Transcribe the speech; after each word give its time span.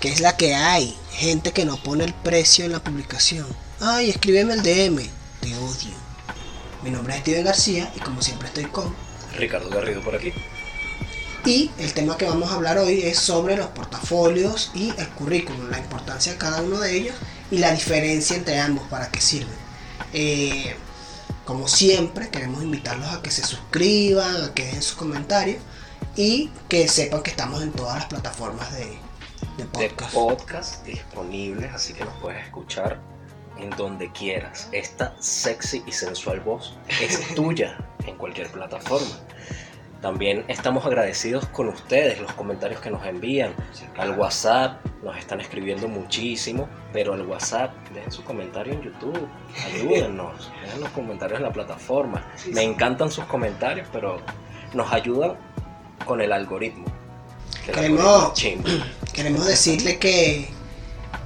que 0.00 0.08
es 0.10 0.20
la 0.20 0.36
que 0.36 0.54
hay. 0.54 0.96
Gente 1.12 1.52
que 1.52 1.64
no 1.64 1.76
pone 1.76 2.04
el 2.04 2.14
precio 2.14 2.64
en 2.64 2.72
la 2.72 2.82
publicación. 2.82 3.46
Ay, 3.80 4.10
escríbeme 4.10 4.54
el 4.54 4.62
DM. 4.62 5.08
Te 5.40 5.54
odio. 5.56 5.96
Mi 6.82 6.90
nombre 6.90 7.14
es 7.14 7.20
Steven 7.20 7.44
García 7.44 7.92
y 7.96 8.00
como 8.00 8.22
siempre 8.22 8.48
estoy 8.48 8.66
con. 8.66 8.94
Ricardo 9.36 9.68
Garrido 9.68 10.00
por 10.00 10.14
aquí. 10.14 10.32
Y 11.44 11.70
el 11.78 11.92
tema 11.94 12.16
que 12.16 12.26
vamos 12.26 12.50
a 12.50 12.54
hablar 12.54 12.78
hoy 12.78 13.02
es 13.02 13.18
sobre 13.18 13.56
los 13.56 13.68
portafolios 13.68 14.70
y 14.74 14.90
el 14.98 15.08
currículum, 15.10 15.70
la 15.70 15.78
importancia 15.78 16.32
de 16.32 16.38
cada 16.38 16.62
uno 16.62 16.78
de 16.78 16.96
ellos 16.96 17.16
y 17.50 17.58
la 17.58 17.72
diferencia 17.72 18.36
entre 18.36 18.58
ambos, 18.60 18.86
para 18.88 19.10
qué 19.10 19.20
sirven. 19.20 19.56
Eh, 20.12 20.76
como 21.44 21.66
siempre, 21.66 22.28
queremos 22.28 22.62
invitarlos 22.62 23.12
a 23.12 23.22
que 23.22 23.30
se 23.30 23.44
suscriban, 23.44 24.44
a 24.44 24.54
que 24.54 24.64
dejen 24.64 24.82
sus 24.82 24.96
comentarios 24.96 25.62
y 26.16 26.50
que 26.68 26.86
sepan 26.88 27.22
que 27.22 27.30
estamos 27.30 27.62
en 27.62 27.72
todas 27.72 27.96
las 27.96 28.06
plataformas 28.06 28.72
de, 28.74 28.98
de 29.58 29.64
podcast. 29.64 30.12
De 30.12 30.20
podcast 30.20 30.86
disponibles, 30.86 31.72
así 31.74 31.92
que 31.92 32.04
nos 32.04 32.14
puedes 32.18 32.44
escuchar 32.44 33.00
en 33.58 33.70
donde 33.70 34.10
quieras. 34.12 34.68
Esta 34.70 35.14
sexy 35.18 35.82
y 35.84 35.92
sensual 35.92 36.40
voz 36.40 36.78
es 37.00 37.34
tuya 37.34 37.76
en 38.06 38.16
cualquier 38.16 38.48
plataforma. 38.48 39.18
También 40.00 40.44
estamos 40.46 40.86
agradecidos 40.86 41.44
con 41.46 41.68
ustedes, 41.68 42.20
los 42.20 42.32
comentarios 42.34 42.80
que 42.80 42.88
nos 42.88 43.04
envían 43.04 43.52
al 43.96 44.16
WhatsApp, 44.16 44.78
nos 45.02 45.18
están 45.18 45.40
escribiendo 45.40 45.88
muchísimo, 45.88 46.68
pero 46.92 47.14
al 47.14 47.26
WhatsApp, 47.26 47.72
dejen 47.92 48.12
su 48.12 48.22
comentario 48.22 48.74
en 48.74 48.82
YouTube, 48.82 49.28
ayúdennos, 49.66 50.52
dejen 50.62 50.80
los 50.82 50.90
comentarios 50.90 51.40
en 51.40 51.46
la 51.46 51.52
plataforma. 51.52 52.24
Me 52.52 52.62
encantan 52.62 53.10
sus 53.10 53.24
comentarios, 53.24 53.88
pero 53.92 54.20
nos 54.72 54.92
ayudan 54.92 55.36
con 56.04 56.20
el 56.20 56.32
algoritmo. 56.32 56.84
Queremos, 57.72 58.32
queremos 59.12 59.46
decirle 59.46 59.98
que, 59.98 60.48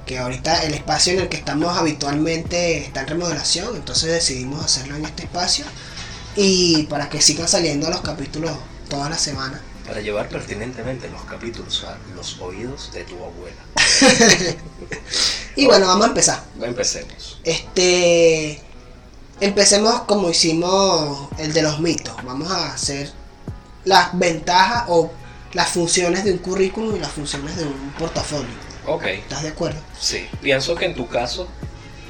que 0.05 0.19
ahorita 0.19 0.63
el 0.63 0.73
espacio 0.73 1.13
en 1.13 1.21
el 1.21 1.29
que 1.29 1.37
estamos 1.37 1.77
habitualmente 1.77 2.77
está 2.77 3.01
en 3.01 3.07
remodelación, 3.07 3.75
entonces 3.75 4.11
decidimos 4.11 4.63
hacerlo 4.63 4.95
en 4.95 5.05
este 5.05 5.23
espacio 5.23 5.65
y 6.35 6.83
para 6.83 7.09
que 7.09 7.21
sigan 7.21 7.47
saliendo 7.47 7.89
los 7.89 8.01
capítulos 8.01 8.51
toda 8.89 9.09
la 9.09 9.17
semana. 9.17 9.61
Para 9.87 10.01
llevar 10.01 10.29
pertinentemente 10.29 11.09
los 11.09 11.23
capítulos 11.23 11.83
a 11.83 11.97
los 12.15 12.39
oídos 12.39 12.91
de 12.93 13.03
tu 13.03 13.15
abuela. 13.15 13.57
y 15.55 15.65
bueno, 15.65 15.87
vamos 15.87 16.05
a 16.05 16.09
empezar. 16.09 16.43
Empecemos. 16.61 17.39
Este. 17.43 18.61
Empecemos 19.41 20.01
como 20.01 20.29
hicimos 20.29 21.27
el 21.37 21.51
de 21.51 21.63
los 21.63 21.79
mitos. 21.79 22.15
Vamos 22.23 22.49
a 22.49 22.73
hacer 22.73 23.11
las 23.83 24.17
ventajas 24.17 24.85
o 24.87 25.11
las 25.53 25.69
funciones 25.69 26.23
de 26.23 26.31
un 26.31 26.39
currículum 26.39 26.95
y 26.95 26.99
las 26.99 27.11
funciones 27.11 27.55
de 27.55 27.63
un 27.63 27.93
portafolio. 27.97 28.51
Ok. 28.85 29.05
¿Estás 29.05 29.43
de 29.43 29.49
acuerdo? 29.49 29.79
Sí. 29.99 30.27
Pienso 30.41 30.75
que 30.75 30.85
en 30.85 30.95
tu 30.95 31.07
caso 31.07 31.47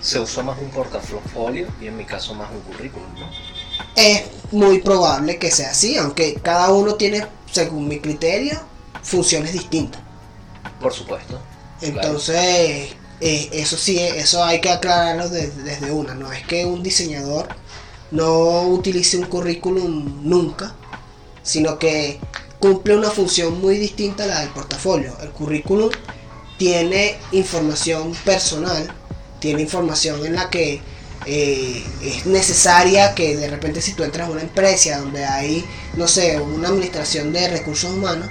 se 0.02 0.20
usa 0.20 0.44
más 0.44 0.58
un 0.60 0.70
portafolio 0.70 1.68
y 1.82 1.88
en 1.88 1.98
mi 1.98 2.06
caso 2.06 2.34
más 2.34 2.50
un 2.52 2.62
currículum, 2.62 3.08
¿no? 3.20 3.30
Es 3.96 4.24
muy 4.52 4.80
probable 4.80 5.38
que 5.38 5.52
sea 5.52 5.72
así, 5.72 5.98
aunque 5.98 6.36
cada 6.36 6.72
uno 6.72 6.96
tiene, 6.96 7.26
según 7.52 7.88
mi 7.88 8.00
criterio, 8.00 8.60
funciones 9.02 9.54
distintas. 9.54 10.02
Por 10.80 10.94
supuesto. 10.94 11.40
Entonces, 11.82 12.96
eh, 13.20 13.50
eso 13.52 13.78
sí, 13.78 14.00
eso 14.00 14.44
hay 14.44 14.60
que 14.62 14.70
aclararlo 14.70 15.30
desde 15.30 15.92
una. 15.92 16.16
No 16.16 16.32
es 16.32 16.46
que 16.46 16.66
un 16.66 16.82
diseñador 16.82 17.48
no 18.12 18.68
utilice 18.68 19.18
un 19.18 19.26
currículum 19.26 20.22
nunca, 20.24 20.76
sino 21.42 21.80
que 21.80 22.20
cumple 22.64 22.95
una 22.95 23.11
función 23.11 23.59
muy 23.59 23.78
distinta 23.78 24.23
a 24.23 24.28
la 24.28 24.39
del 24.39 24.50
portafolio. 24.52 25.17
El 25.22 25.31
currículum 25.31 25.89
tiene 26.58 27.17
información 27.33 28.14
personal, 28.23 28.89
tiene 29.42 29.64
información 29.64 30.25
en 30.25 30.36
la 30.36 30.50
que 30.50 30.79
eh, 31.25 31.84
es 32.02 32.25
necesaria 32.25 33.13
que 33.16 33.35
de 33.35 33.50
repente 33.50 33.81
si 33.81 33.91
tú 33.91 34.03
entras 34.03 34.29
a 34.29 34.31
una 34.31 34.44
empresa 34.44 34.97
donde 35.00 35.25
hay, 35.25 35.66
no 35.97 36.07
sé, 36.07 36.40
una 36.40 36.69
administración 36.69 37.34
de 37.34 37.50
recursos 37.50 37.91
humanos, 37.91 38.29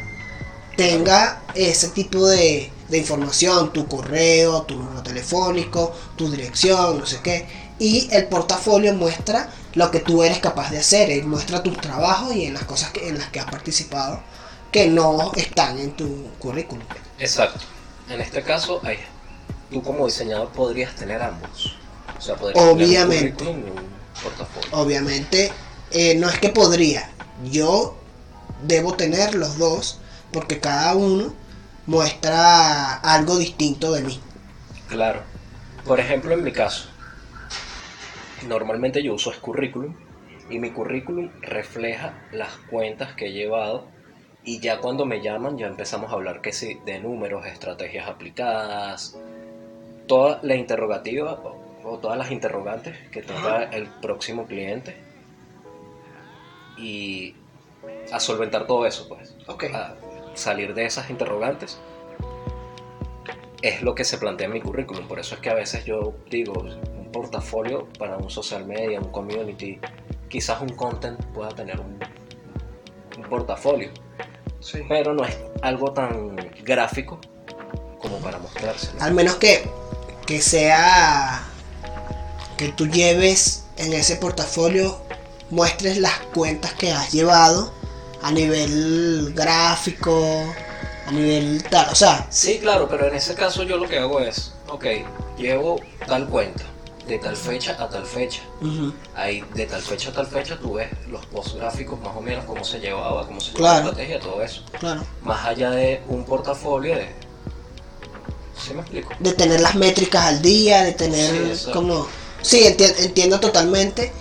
tenga 0.79 1.43
ese 1.55 1.89
tipo 1.89 2.27
de, 2.27 2.73
información, 2.91 3.71
tu 3.71 3.87
correo, 3.87 4.63
tu 4.63 4.77
número 4.77 5.03
telefónico, 5.03 5.95
tu 6.17 6.31
dirección, 6.31 7.01
no 7.01 7.05
sé 7.05 7.21
qué. 7.23 7.47
Y 7.83 8.09
el 8.13 8.29
portafolio 8.29 8.95
muestra 8.95 9.49
lo 9.75 9.91
que 9.91 10.01
tú 10.01 10.23
eres 10.23 10.39
capaz 10.39 10.71
de 10.71 10.79
hacer, 10.79 11.25
muestra 11.25 11.63
tus 11.63 11.81
trabajos 11.81 12.35
y 12.35 12.45
en 12.45 12.55
las 12.55 12.65
cosas 12.65 12.91
que, 12.91 13.09
en 13.09 13.19
las 13.19 13.29
que 13.29 13.41
has 13.41 13.51
participado 13.51 14.21
que 14.71 14.87
no 14.87 15.33
están 15.35 15.79
en 15.79 15.93
tu 15.93 16.29
currículum. 16.39 16.85
Exacto. 17.19 17.65
En 18.09 18.21
este 18.21 18.43
caso, 18.43 18.81
tú 19.71 19.83
como 19.83 20.07
diseñador 20.07 20.49
podrías 20.51 20.95
tener 20.95 21.23
ambos 21.23 21.77
obviamente, 22.55 23.45
obviamente, 24.71 25.53
eh, 25.91 26.15
no 26.17 26.29
es 26.29 26.39
que 26.39 26.49
podría, 26.51 27.11
yo 27.45 27.97
debo 28.65 28.95
tener 28.95 29.35
los 29.35 29.59
dos 29.59 29.99
porque 30.33 30.61
cada 30.61 30.95
uno 30.95 31.35
muestra 31.87 32.95
algo 32.95 33.39
distinto 33.39 33.93
de 33.93 34.03
mí. 34.03 34.21
Claro. 34.89 35.23
Por 35.85 35.99
ejemplo, 35.99 36.33
en 36.33 36.45
mi 36.45 36.53
caso, 36.53 36.89
normalmente 38.47 39.03
yo 39.03 39.15
uso 39.15 39.31
es 39.31 39.39
currículum 39.39 39.95
y 40.51 40.59
mi 40.59 40.71
currículum 40.71 41.31
refleja 41.41 42.15
las 42.33 42.57
cuentas 42.71 43.15
que 43.15 43.27
he 43.27 43.33
llevado 43.33 43.87
y 44.45 44.61
ya 44.61 44.79
cuando 44.79 45.07
me 45.07 45.23
llaman 45.23 45.57
ya 45.57 45.67
empezamos 45.67 46.11
a 46.11 46.15
hablar 46.15 46.41
que 46.41 46.53
sí, 46.53 46.81
de 46.85 47.01
números, 47.01 47.47
estrategias 47.47 48.09
aplicadas, 48.09 49.17
toda 50.07 50.41
la 50.43 50.57
interrogativa 50.57 51.41
o 51.85 51.99
todas 51.99 52.19
las 52.19 52.31
interrogantes 52.31 52.97
que 53.11 53.23
tenga 53.23 53.65
el 53.65 53.87
próximo 53.87 54.47
cliente 54.47 54.97
y 56.77 57.35
a 58.13 58.21
solventar 58.21 58.67
todo 58.67 58.87
eso, 58.87 59.09
pues. 59.09 59.35
A 59.75 59.95
salir 60.35 60.75
de 60.75 60.87
esas 60.87 61.11
interrogantes 61.11 61.79
es 63.61 63.83
lo 63.83 63.95
que 63.95 64.05
se 64.05 64.19
plantea 64.19 64.47
en 64.47 64.53
mi 64.55 64.61
currículum. 64.61 65.07
Por 65.07 65.19
eso 65.21 65.35
es 65.35 65.41
que 65.41 65.51
a 65.51 65.55
veces 65.55 65.85
yo 65.85 66.15
digo, 66.31 66.65
portafolio 67.13 67.87
para 67.99 68.17
un 68.17 68.31
social 68.31 68.67
media, 68.67 68.99
un 69.01 69.11
community, 69.11 69.79
quizás 70.29 70.61
un 70.61 70.71
content 70.71 71.23
pueda 71.27 71.51
tener 71.51 71.79
un, 71.81 71.99
portafolio. 73.29 73.91
Pero 74.89 75.15
no 75.15 75.25
es 75.25 75.37
algo 75.63 75.93
tan 75.93 76.37
gráfico 76.65 77.19
como 78.01 78.19
para 78.19 78.39
mostrarse. 78.39 78.91
Al 79.01 79.15
menos 79.15 79.37
que, 79.37 79.69
que 80.27 80.41
sea 80.41 81.43
que 82.57 82.69
tú 82.69 82.87
lleves 82.89 83.65
en 83.77 83.93
ese 83.93 84.17
portafolio, 84.17 85.01
muestres 85.51 85.99
las 85.99 86.19
cuentas 86.35 86.75
que 86.75 86.93
has 86.93 87.13
llevado 87.13 87.73
a 88.23 88.31
nivel 88.31 89.33
gráfico, 89.35 90.25
a 91.07 91.11
nivel 91.11 91.63
tal, 91.65 91.89
o 91.91 91.95
sea. 91.95 92.27
Sí, 92.31 92.59
claro, 92.61 92.89
pero 92.89 93.07
en 93.07 93.15
ese 93.15 93.35
caso 93.35 93.65
yo 93.65 93.77
lo 93.77 93.89
que 93.89 93.99
hago 93.99 94.21
es, 94.21 94.53
ok, 94.69 94.87
llevo 95.37 95.81
tal 96.07 96.29
cuenta, 96.29 96.65
de 97.07 97.19
tal 97.19 97.37
fecha 97.37 97.77
a 97.79 97.89
tal 97.89 98.05
fecha. 98.05 98.43
Ahí, 99.15 99.45
de 99.55 99.67
tal 99.67 99.83
fecha 99.83 100.11
a 100.11 100.13
tal 100.13 100.27
fecha, 100.27 100.59
tú 100.59 100.75
ves 100.75 100.89
los 101.09 101.25
post 101.27 101.57
gráficos 101.57 102.01
más 102.01 102.17
o 102.17 102.21
menos, 102.21 102.45
cómo 102.45 102.65
se 102.65 102.81
llevaba, 102.81 103.27
cómo 103.27 103.41
se 103.41 103.53
llevaba 103.53 103.81
la 103.81 103.85
estrategia, 103.87 104.21
todo 104.21 104.43
eso. 104.43 104.63
Claro. 104.79 105.03
Más 105.23 105.45
allá 105.47 105.71
de 105.71 106.03
un 106.09 106.25
portafolio 106.25 106.97
de. 106.97 107.09
¿Sí 108.57 108.75
me 108.75 108.81
explico? 108.81 109.11
De 109.19 109.33
tener 109.33 109.61
las 109.61 109.75
métricas 109.75 110.25
al 110.25 110.43
día, 110.43 110.83
de 110.83 110.93
tener 110.93 111.57
como 111.73 112.07
Sí, 112.43 112.65
entiendo 112.67 113.39
totalmente, 113.39 114.13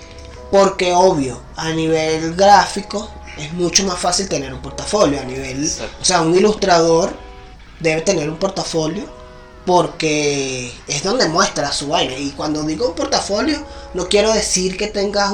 porque 0.52 0.94
obvio, 0.94 1.42
a 1.56 1.72
nivel 1.72 2.36
gráfico 2.36 3.10
es 3.38 3.52
mucho 3.54 3.84
más 3.84 3.98
fácil 3.98 4.30
tener 4.30 4.54
un 4.54 4.62
portafolio, 4.62 5.20
a 5.20 5.24
nivel, 5.24 5.70
o 6.00 6.06
sea, 6.06 6.22
un 6.22 6.36
ilustrador 6.36 7.14
debe 7.80 8.02
tener 8.02 8.30
un 8.30 8.38
portafolio 8.38 9.06
porque 9.66 10.72
es 10.88 11.04
donde 11.04 11.28
muestra 11.28 11.72
su 11.72 11.90
vaina. 11.90 12.18
Y 12.18 12.32
cuando 12.32 12.64
digo 12.64 12.90
un 12.90 12.96
portafolio, 12.96 13.64
no 13.94 14.08
quiero 14.08 14.34
decir 14.34 14.78
que 14.78 14.88
tengas 14.88 15.34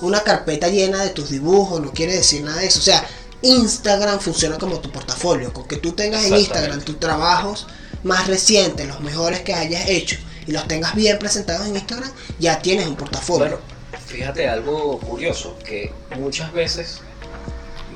una 0.00 0.22
carpeta 0.22 0.68
llena 0.68 1.02
de 1.02 1.10
tus 1.10 1.30
dibujos, 1.30 1.80
no 1.80 1.92
quiere 1.92 2.14
decir 2.14 2.42
nada 2.42 2.60
de 2.60 2.66
eso. 2.66 2.78
O 2.78 2.82
sea, 2.82 3.04
Instagram 3.42 4.20
funciona 4.20 4.58
como 4.58 4.78
tu 4.80 4.90
portafolio. 4.90 5.52
Con 5.52 5.66
que 5.66 5.76
tú 5.76 5.92
tengas 5.92 6.24
en 6.24 6.36
Instagram 6.36 6.82
tus 6.82 7.00
trabajos 7.00 7.66
más 8.04 8.26
recientes, 8.26 8.86
los 8.86 9.00
mejores 9.00 9.40
que 9.40 9.54
hayas 9.54 9.88
hecho, 9.88 10.16
y 10.46 10.52
los 10.52 10.68
tengas 10.68 10.94
bien 10.94 11.18
presentados 11.18 11.66
en 11.66 11.74
Instagram, 11.74 12.10
ya 12.38 12.60
tienes 12.60 12.86
un 12.86 12.96
portafolio. 12.96 13.46
Bueno, 13.46 13.58
fíjate 14.06 14.48
algo 14.48 14.98
curioso, 15.00 15.56
que 15.64 15.92
muchas 16.16 16.52
veces 16.52 17.00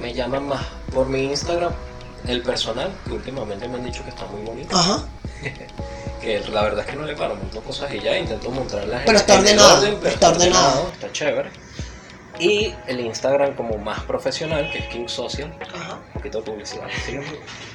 me 0.01 0.15
llaman 0.15 0.49
más 0.49 0.65
por 0.95 1.09
mi 1.09 1.25
Instagram 1.25 1.73
el 2.27 2.43
personal, 2.43 2.91
que 3.05 3.13
últimamente 3.13 3.69
me 3.69 3.77
han 3.77 3.85
dicho 3.85 4.03
que 4.03 4.11
está 4.11 4.27
muy 4.27 4.43
bonito. 4.43 4.77
Ajá. 4.77 5.07
que 6.20 6.40
la 6.50 6.62
verdad 6.62 6.81
es 6.81 6.87
que 6.87 6.96
no 6.96 7.05
le 7.05 7.14
paro, 7.14 7.37
monto 7.37 7.61
cosas 7.62 7.93
y 7.94 8.00
ya 8.00 8.19
intento 8.19 8.50
montarlas 8.50 9.02
pero 9.05 9.19
está 9.19 9.38
ordenado, 9.38 9.87
está, 10.06 10.31
ordenado. 10.31 10.90
está 10.93 11.12
chévere. 11.12 11.50
Y 12.40 12.73
el 12.87 13.00
Instagram 13.00 13.56
como 13.56 13.76
más 13.79 14.00
profesional, 14.05 14.70
que 14.70 14.79
es 14.79 14.87
King 14.87 15.08
Social, 15.08 15.52
un 15.52 16.12
poquito 16.12 16.38
de 16.38 16.44
publicidad, 16.44 16.87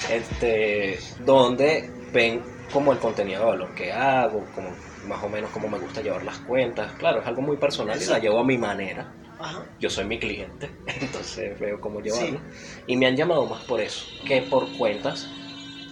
este, 0.09 0.99
donde 1.25 1.91
ven 2.13 2.41
como 2.71 2.93
el 2.93 2.99
contenido 2.99 3.41
de 3.41 3.45
valor 3.47 3.75
que 3.75 3.91
hago, 3.91 4.45
como 4.55 4.69
más 5.05 5.21
o 5.21 5.27
menos 5.27 5.51
cómo 5.51 5.67
me 5.67 5.77
gusta 5.79 6.01
llevar 6.01 6.23
las 6.23 6.37
cuentas. 6.39 6.93
Claro, 6.93 7.19
es 7.19 7.27
algo 7.27 7.41
muy 7.41 7.57
personal 7.57 7.95
y 7.97 7.99
la 7.99 8.03
Exacto. 8.05 8.23
llevo 8.23 8.39
a 8.39 8.43
mi 8.45 8.57
manera. 8.57 9.11
Ajá. 9.37 9.65
Yo 9.79 9.89
soy 9.89 10.05
mi 10.05 10.17
cliente, 10.17 10.69
entonces 10.87 11.59
veo 11.59 11.81
cómo 11.81 11.99
llevarlo. 11.99 12.39
Y 12.87 12.95
me 12.95 13.07
han 13.07 13.17
llamado 13.17 13.45
más 13.45 13.63
por 13.63 13.81
eso 13.81 14.05
que 14.25 14.43
por 14.43 14.71
cuentas 14.77 15.27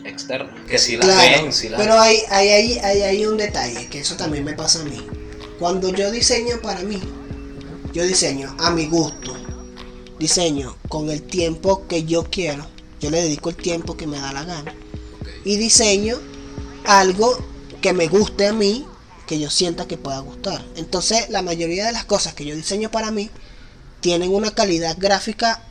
externas. 0.05 0.65
Que 0.67 0.77
si 0.77 0.97
Claro, 0.97 1.43
ven, 1.43 1.53
si 1.53 1.69
las 1.69 1.79
pero 1.79 1.99
hay, 1.99 2.19
hay, 2.29 2.49
hay, 2.49 2.79
hay, 2.79 3.01
hay 3.01 3.25
un 3.25 3.37
detalle, 3.37 3.87
que 3.87 3.99
eso 3.99 4.15
también 4.15 4.43
me 4.43 4.53
pasa 4.53 4.81
a 4.81 4.85
mí. 4.85 5.05
Cuando 5.59 5.89
yo 5.89 6.11
diseño 6.11 6.61
para 6.61 6.81
mí, 6.81 6.99
yo 7.93 8.05
diseño 8.05 8.55
a 8.59 8.71
mi 8.71 8.87
gusto, 8.87 9.35
diseño 10.19 10.77
con 10.87 11.09
el 11.09 11.21
tiempo 11.23 11.87
que 11.87 12.03
yo 12.03 12.23
quiero, 12.29 12.65
yo 12.99 13.09
le 13.09 13.21
dedico 13.21 13.49
el 13.49 13.55
tiempo 13.55 13.97
que 13.97 14.07
me 14.07 14.19
da 14.19 14.33
la 14.33 14.43
gana, 14.43 14.73
y 15.43 15.57
diseño 15.57 16.19
algo 16.85 17.37
que 17.81 17.93
me 17.93 18.07
guste 18.07 18.47
a 18.47 18.53
mí, 18.53 18.85
que 19.27 19.39
yo 19.39 19.49
sienta 19.49 19.87
que 19.87 19.97
pueda 19.97 20.19
gustar. 20.19 20.63
Entonces, 20.75 21.29
la 21.29 21.41
mayoría 21.41 21.85
de 21.85 21.91
las 21.91 22.05
cosas 22.05 22.33
que 22.33 22.45
yo 22.45 22.55
diseño 22.55 22.91
para 22.91 23.11
mí 23.11 23.29
tienen 24.01 24.33
una 24.33 24.51
calidad 24.51 24.97
gráfica 24.99 25.63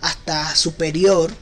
hasta 0.00 0.54
superior 0.56 1.32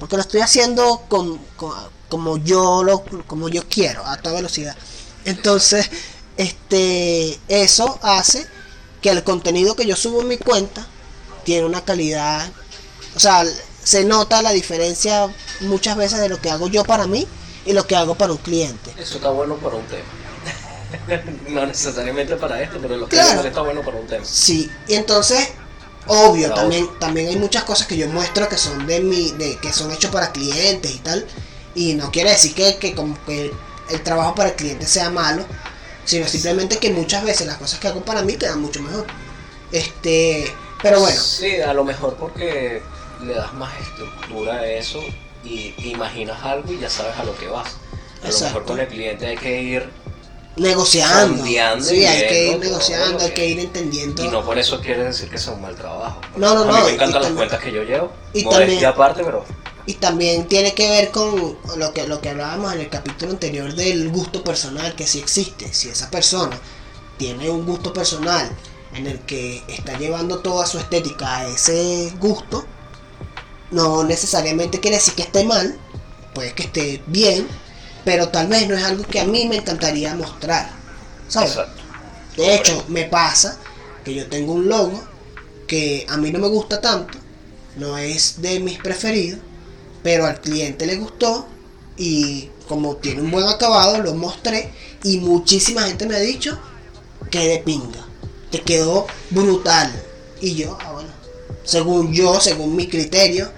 porque 0.00 0.16
lo 0.16 0.22
estoy 0.22 0.40
haciendo 0.40 1.02
con, 1.08 1.38
con- 1.56 1.74
como 2.08 2.38
yo 2.38 2.82
lo 2.82 3.04
como 3.28 3.48
yo 3.48 3.62
quiero 3.68 4.04
a 4.04 4.16
toda 4.16 4.34
velocidad 4.36 4.74
entonces 5.24 5.88
este 6.36 7.38
eso 7.48 7.98
hace 8.02 8.46
que 9.00 9.10
el 9.10 9.22
contenido 9.22 9.76
que 9.76 9.86
yo 9.86 9.94
subo 9.94 10.22
en 10.22 10.28
mi 10.28 10.36
cuenta 10.38 10.86
tiene 11.44 11.66
una 11.66 11.84
calidad 11.84 12.50
o 13.14 13.20
sea 13.20 13.44
se 13.82 14.04
nota 14.04 14.42
la 14.42 14.50
diferencia 14.52 15.32
muchas 15.60 15.96
veces 15.96 16.18
de 16.20 16.28
lo 16.28 16.40
que 16.40 16.50
hago 16.50 16.66
yo 16.68 16.84
para 16.84 17.06
mí 17.06 17.26
y 17.66 17.72
lo 17.72 17.86
que 17.86 17.94
hago 17.96 18.14
para 18.16 18.32
un 18.32 18.38
cliente 18.38 18.92
Eso 18.98 19.16
está 19.16 19.30
bueno 19.30 19.54
para 19.56 19.76
un 19.76 19.84
tema. 19.86 20.04
no 21.48 21.66
necesariamente 21.66 22.36
para 22.36 22.60
esto, 22.62 22.78
pero 22.80 22.96
lo 22.96 23.08
que 23.08 23.16
Claro. 23.16 23.42
está 23.46 23.60
bueno 23.62 23.82
para 23.82 23.96
un 23.98 24.06
tema. 24.06 24.24
Sí, 24.24 24.68
y 24.88 24.94
entonces, 24.94 25.50
obvio, 26.06 26.52
también, 26.54 26.88
también 26.98 27.28
hay 27.28 27.36
muchas 27.36 27.64
cosas 27.64 27.86
que 27.86 27.96
yo 27.96 28.08
muestro 28.08 28.48
que 28.48 28.56
son 28.58 28.86
de 28.86 29.00
mi, 29.00 29.32
de, 29.32 29.58
que 29.58 29.72
son 29.72 29.90
hechos 29.92 30.10
para 30.10 30.32
clientes 30.32 30.90
y 30.94 30.98
tal. 30.98 31.26
Y 31.74 31.94
no 31.94 32.10
quiere 32.10 32.30
decir 32.30 32.54
que, 32.54 32.78
que 32.78 32.94
como 32.94 33.22
que 33.24 33.52
el 33.90 34.02
trabajo 34.02 34.34
para 34.34 34.50
el 34.50 34.56
cliente 34.56 34.86
sea 34.86 35.10
malo, 35.10 35.46
sino 36.04 36.26
simplemente 36.28 36.78
que 36.78 36.90
muchas 36.90 37.24
veces 37.24 37.46
las 37.46 37.58
cosas 37.58 37.78
que 37.80 37.88
hago 37.88 38.04
para 38.04 38.22
mí 38.22 38.36
quedan 38.36 38.60
mucho 38.60 38.82
mejor. 38.82 39.06
Este, 39.72 40.58
pero 40.82 41.00
bueno, 41.00 41.24
Sí, 41.24 41.60
a 41.60 41.72
lo 41.74 41.84
mejor 41.84 42.16
porque 42.16 42.82
le 43.20 43.34
das 43.34 43.52
más 43.54 43.78
estructura 43.80 44.54
a 44.54 44.66
eso 44.66 45.00
y 45.44 45.74
imaginas 45.78 46.42
algo 46.44 46.72
y 46.72 46.78
ya 46.78 46.90
sabes 46.90 47.16
a 47.18 47.24
lo 47.24 47.36
que 47.36 47.48
vas. 47.48 47.80
A 48.22 48.28
lo 48.30 48.40
mejor 48.40 48.64
con 48.64 48.80
el 48.80 48.88
cliente 48.88 49.26
hay 49.26 49.36
que 49.38 49.62
ir 49.62 49.90
negociando. 50.56 51.36
Sondeando 51.38 51.84
Sí, 51.84 52.04
hay 52.04 52.28
que 52.28 52.48
ir 52.52 52.58
negociando, 52.58 53.24
hay 53.24 53.30
que- 53.32 53.46
ir 53.46 53.60
entendiendo. 53.60 54.24
y 54.24 54.28
no 54.28 54.44
por 54.44 54.58
eso 54.58 54.80
quiere 54.80 55.04
decir 55.04 55.28
que 55.30 55.38
sea 55.38 55.52
un 55.52 55.62
mal 55.62 55.74
trabajo. 55.76 56.20
No, 56.36 56.54
no, 56.54 56.62
a 56.62 56.64
mí 56.66 56.72
no, 56.72 56.84
me 56.84 56.90
y 56.90 56.94
encantan 56.94 57.14
las 57.22 57.22
también- 57.28 57.36
cuentas 57.36 57.60
que 57.60 57.72
yo 57.72 57.82
llevo. 57.84 58.12
y 58.32 58.44
también- 58.48 58.84
aparte, 58.84 59.22
pero 59.24 59.44
Y 59.86 59.94
también 59.94 60.46
tiene 60.46 60.74
que 60.74 60.88
ver 60.88 61.10
con 61.10 61.56
lo 61.76 61.92
que, 61.92 62.06
lo 62.06 62.20
que 62.20 62.28
hablábamos 62.28 62.72
en 62.74 62.80
el 62.80 62.88
capítulo 62.90 63.32
anterior 63.32 63.74
del 63.74 64.10
gusto 64.10 64.44
personal, 64.44 64.94
que 64.94 65.06
sí 65.06 65.18
existe. 65.18 65.72
Si 65.72 65.88
esa 65.88 66.10
persona 66.10 66.56
tiene 67.16 67.48
un 67.50 67.64
gusto 67.66 67.92
personal 67.92 68.48
en 68.94 69.06
el 69.06 69.20
que 69.20 69.62
está 69.68 69.98
llevando 69.98 70.40
toda 70.40 70.66
su 70.66 70.78
estética 70.78 71.38
a 71.38 71.48
ese 71.48 72.12
gusto, 72.20 72.64
no 73.70 74.04
necesariamente 74.04 74.80
quiere 74.80 74.96
decir 74.98 75.14
que 75.14 75.22
esté 75.22 75.44
mal, 75.44 75.76
puede 76.34 76.52
que 76.54 76.64
esté 76.64 77.02
bien, 77.06 77.48
pero 78.04 78.28
tal 78.28 78.46
vez 78.46 78.68
no 78.68 78.76
es 78.76 78.84
algo 78.84 79.04
que 79.04 79.20
a 79.20 79.24
mí 79.24 79.46
me 79.46 79.56
encantaría 79.56 80.14
mostrar. 80.14 80.70
¿Sabes? 81.28 81.50
exacto. 81.50 81.82
De 82.36 82.54
hecho, 82.54 82.84
me 82.88 83.04
pasa 83.04 83.58
que 84.04 84.14
yo 84.14 84.26
tengo 84.28 84.54
un 84.54 84.68
logo 84.68 85.02
que 85.66 86.06
a 86.08 86.16
mí 86.16 86.30
no 86.30 86.38
me 86.38 86.48
gusta 86.48 86.80
tanto, 86.80 87.18
no 87.76 87.96
es 87.98 88.40
de 88.42 88.60
mis 88.60 88.78
preferidos, 88.78 89.40
pero 90.02 90.26
al 90.26 90.40
cliente 90.40 90.86
le 90.86 90.96
gustó 90.96 91.46
y 91.96 92.48
como 92.66 92.96
tiene 92.96 93.20
un 93.20 93.30
buen 93.30 93.46
acabado 93.46 93.98
lo 93.98 94.14
mostré 94.14 94.72
y 95.04 95.18
muchísima 95.18 95.82
gente 95.82 96.06
me 96.06 96.16
ha 96.16 96.20
dicho 96.20 96.58
que 97.30 97.46
de 97.46 97.58
pinga, 97.58 98.04
te 98.50 98.60
quedó 98.62 99.06
brutal. 99.30 99.92
Y 100.40 100.54
yo, 100.54 100.78
ah 100.80 100.92
bueno, 100.92 101.10
según 101.64 102.12
yo, 102.12 102.40
según 102.40 102.74
mi 102.74 102.88
criterio, 102.88 103.50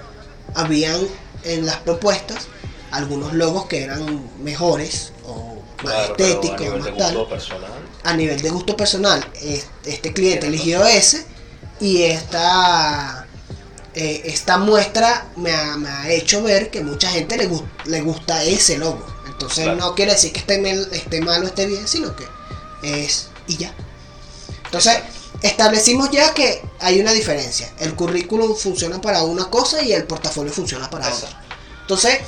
habían 0.54 1.00
en 1.44 1.64
las 1.64 1.76
propuestas 1.76 2.48
algunos 2.92 3.32
logos 3.34 3.66
que 3.66 3.82
eran 3.82 4.30
mejores 4.42 5.12
o 5.26 5.56
más 5.82 5.92
Claro, 5.94 6.14
pero 6.16 6.28
a 6.28 6.32
estéticos, 6.34 6.60
nivel 6.60 6.82
de 6.84 6.90
más 6.90 6.98
tal 6.98 7.14
gusto 7.16 7.28
personal. 7.30 7.70
a 8.04 8.12
nivel 8.14 8.42
de 8.42 8.50
gusto 8.50 8.76
personal, 8.76 9.30
es- 9.40 9.66
este 9.84 10.12
cliente 10.12 10.46
eligió 10.46 10.84
ese 10.84 11.26
y 11.80 12.02
esta, 12.02 13.26
eh, 13.94 14.22
esta 14.26 14.58
muestra 14.58 15.26
me 15.36 15.52
ha, 15.52 15.76
me 15.76 15.88
ha 15.88 16.10
hecho 16.10 16.42
ver 16.42 16.70
que 16.70 16.82
mucha 16.82 17.08
gente 17.10 17.36
le, 17.36 17.48
gus- 17.48 17.64
le 17.86 18.00
gusta 18.00 18.44
ese 18.44 18.78
logo. 18.78 19.04
Entonces 19.26 19.64
Claro. 19.64 19.78
no 19.80 19.94
quiere 19.94 20.12
decir 20.12 20.32
que 20.32 20.38
esté, 20.40 20.58
mel- 20.60 20.88
esté 20.92 21.20
mal 21.20 21.42
o 21.42 21.46
esté 21.46 21.66
bien, 21.66 21.88
sino 21.88 22.14
que 22.14 22.26
es 22.82 23.28
y 23.48 23.56
ya. 23.56 23.74
Entonces 24.66 24.98
establecimos 25.42 26.10
ya 26.10 26.32
que 26.32 26.62
hay 26.78 27.00
una 27.00 27.12
diferencia. 27.12 27.72
El 27.80 27.94
currículum 27.96 28.54
funciona 28.54 29.00
para 29.00 29.22
una 29.24 29.46
cosa 29.50 29.82
y 29.82 29.92
el 29.92 30.04
portafolio 30.04 30.52
funciona 30.52 30.88
para 30.88 31.12
otra. 31.12 31.42
Entonces, 31.80 32.18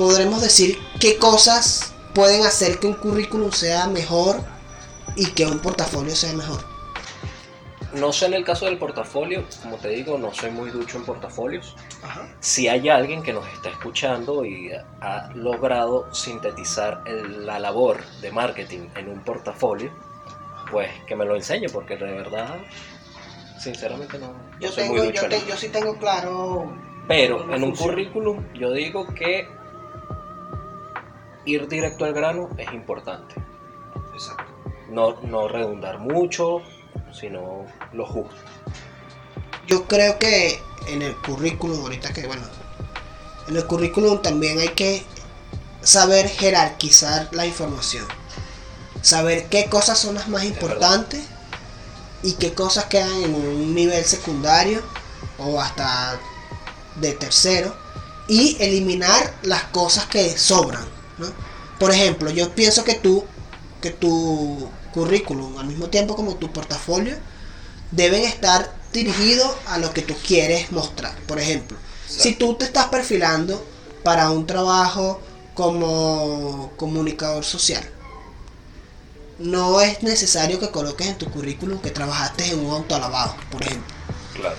podremos 0.00 0.40
decir 0.40 0.78
qué 0.98 1.18
cosas 1.18 1.92
pueden 2.14 2.46
hacer 2.46 2.78
que 2.78 2.86
un 2.86 2.94
currículum 2.94 3.52
sea 3.52 3.86
mejor 3.86 4.40
y 5.14 5.26
que 5.32 5.44
un 5.44 5.58
portafolio 5.58 6.16
sea 6.16 6.32
mejor. 6.32 6.64
No 7.92 8.10
sé 8.10 8.24
en 8.24 8.32
el 8.32 8.42
caso 8.42 8.64
del 8.64 8.78
portafolio, 8.78 9.44
como 9.62 9.76
te 9.76 9.88
digo, 9.90 10.16
no 10.16 10.32
soy 10.32 10.52
muy 10.52 10.70
ducho 10.70 10.96
en 10.96 11.04
portafolios. 11.04 11.76
Si 12.40 12.66
hay 12.66 12.88
alguien 12.88 13.22
que 13.22 13.34
nos 13.34 13.46
está 13.48 13.68
escuchando 13.68 14.42
y 14.46 14.70
ha 15.02 15.28
logrado 15.34 16.08
sintetizar 16.14 17.02
el- 17.04 17.44
la 17.44 17.58
labor 17.58 18.02
de 18.22 18.32
marketing 18.32 18.88
en 18.94 19.06
un 19.10 19.20
portafolio, 19.22 19.92
pues 20.70 20.88
que 21.06 21.14
me 21.14 21.26
lo 21.26 21.36
enseñe, 21.36 21.66
porque 21.70 21.98
de 21.98 22.10
verdad, 22.10 22.56
sinceramente 23.58 24.18
no, 24.18 24.28
no 24.28 24.34
Yo, 24.60 24.68
soy 24.68 24.84
tengo, 24.84 24.94
muy 24.96 25.06
ducho 25.08 25.22
yo, 25.24 25.28
te- 25.28 25.46
yo 25.46 25.56
sí 25.58 25.68
tengo 25.68 25.98
claro. 25.98 26.72
Pero 27.06 27.52
en 27.54 27.62
un 27.64 27.76
currículum 27.76 28.42
yo 28.54 28.72
digo 28.72 29.06
que 29.14 29.59
ir 31.44 31.68
directo 31.68 32.04
al 32.04 32.12
grano 32.12 32.48
es 32.56 32.72
importante. 32.72 33.34
Exacto. 34.12 34.44
No, 34.88 35.20
no 35.22 35.48
redundar 35.48 35.98
mucho, 35.98 36.62
sino 37.12 37.66
lo 37.92 38.06
justo. 38.06 38.36
Yo 39.66 39.86
creo 39.86 40.18
que 40.18 40.60
en 40.88 41.02
el 41.02 41.16
currículum, 41.16 41.80
ahorita 41.82 42.12
que 42.12 42.26
bueno, 42.26 42.42
en 43.48 43.56
el 43.56 43.66
currículum 43.66 44.20
también 44.22 44.58
hay 44.58 44.70
que 44.70 45.04
saber 45.82 46.28
jerarquizar 46.28 47.28
la 47.32 47.46
información. 47.46 48.06
Saber 49.02 49.48
qué 49.48 49.66
cosas 49.66 49.98
son 49.98 50.16
las 50.16 50.28
más 50.28 50.44
importantes 50.44 51.22
y 52.22 52.34
qué 52.34 52.52
cosas 52.52 52.86
quedan 52.86 53.22
en 53.22 53.34
un 53.34 53.74
nivel 53.74 54.04
secundario 54.04 54.82
o 55.38 55.60
hasta 55.60 56.18
de 56.96 57.12
tercero 57.12 57.74
y 58.28 58.56
eliminar 58.60 59.34
las 59.42 59.64
cosas 59.64 60.06
que 60.06 60.36
sobran. 60.36 60.99
¿No? 61.20 61.26
Por 61.78 61.92
ejemplo, 61.92 62.30
yo 62.30 62.50
pienso 62.54 62.84
que 62.84 62.94
tú, 62.94 63.24
que 63.80 63.90
tu 63.90 64.68
currículum, 64.92 65.58
al 65.58 65.66
mismo 65.66 65.88
tiempo 65.88 66.16
como 66.16 66.34
tu 66.36 66.52
portafolio, 66.52 67.14
deben 67.92 68.22
estar 68.24 68.72
dirigidos 68.92 69.50
a 69.66 69.78
lo 69.78 69.92
que 69.92 70.02
tú 70.02 70.14
quieres 70.26 70.72
mostrar. 70.72 71.14
Por 71.26 71.38
ejemplo, 71.38 71.78
si 72.08 72.34
tú 72.34 72.54
te 72.54 72.64
estás 72.64 72.86
perfilando 72.86 73.64
para 74.02 74.30
un 74.30 74.46
trabajo 74.46 75.20
como 75.54 76.72
comunicador 76.76 77.44
social, 77.44 77.84
no 79.38 79.80
es 79.80 80.02
necesario 80.02 80.60
que 80.60 80.70
coloques 80.70 81.06
en 81.06 81.16
tu 81.18 81.30
currículum 81.30 81.78
que 81.80 81.90
trabajaste 81.90 82.50
en 82.50 82.58
un 82.60 82.72
autolavado, 82.72 83.34
por 83.50 83.62
ejemplo. 83.62 83.94
Claro. 84.34 84.56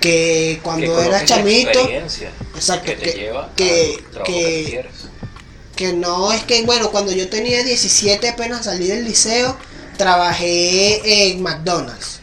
Que 0.00 0.58
cuando 0.62 0.96
Que 0.96 1.06
eras 1.06 1.24
chamito, 1.26 1.70
experiencia 1.70 2.32
exacto, 2.54 2.86
que 2.86 2.96
te 2.96 3.12
que- 3.12 3.18
lleva 3.18 3.50
que- 3.54 4.04
que- 4.12 4.22
que, 4.24 4.64
quieres. 4.68 4.92
Que 5.76 5.92
no 5.92 6.32
es 6.32 6.42
que, 6.44 6.62
bueno, 6.64 6.90
cuando 6.90 7.12
yo 7.12 7.28
tenía 7.28 7.62
17 7.62 8.28
apenas 8.28 8.64
salí 8.66 8.86
del 8.88 9.04
liceo, 9.04 9.56
trabajé 9.96 11.30
en 11.32 11.42
McDonald's. 11.42 12.20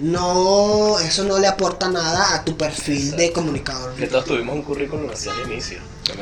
No, 0.00 0.98
eso 0.98 1.22
no 1.24 1.38
le 1.38 1.46
aporta 1.46 1.88
nada 1.88 2.34
a 2.34 2.44
tu 2.44 2.56
perfil 2.56 3.14
de 3.16 3.32
comunicador. 3.32 3.94
Que 3.94 4.08
todos 4.08 4.24
tuvimos 4.24 4.56
un 4.56 4.62
currículum 4.62 5.08
así 5.10 5.28
al 5.28 5.50
inicio. 5.50 5.78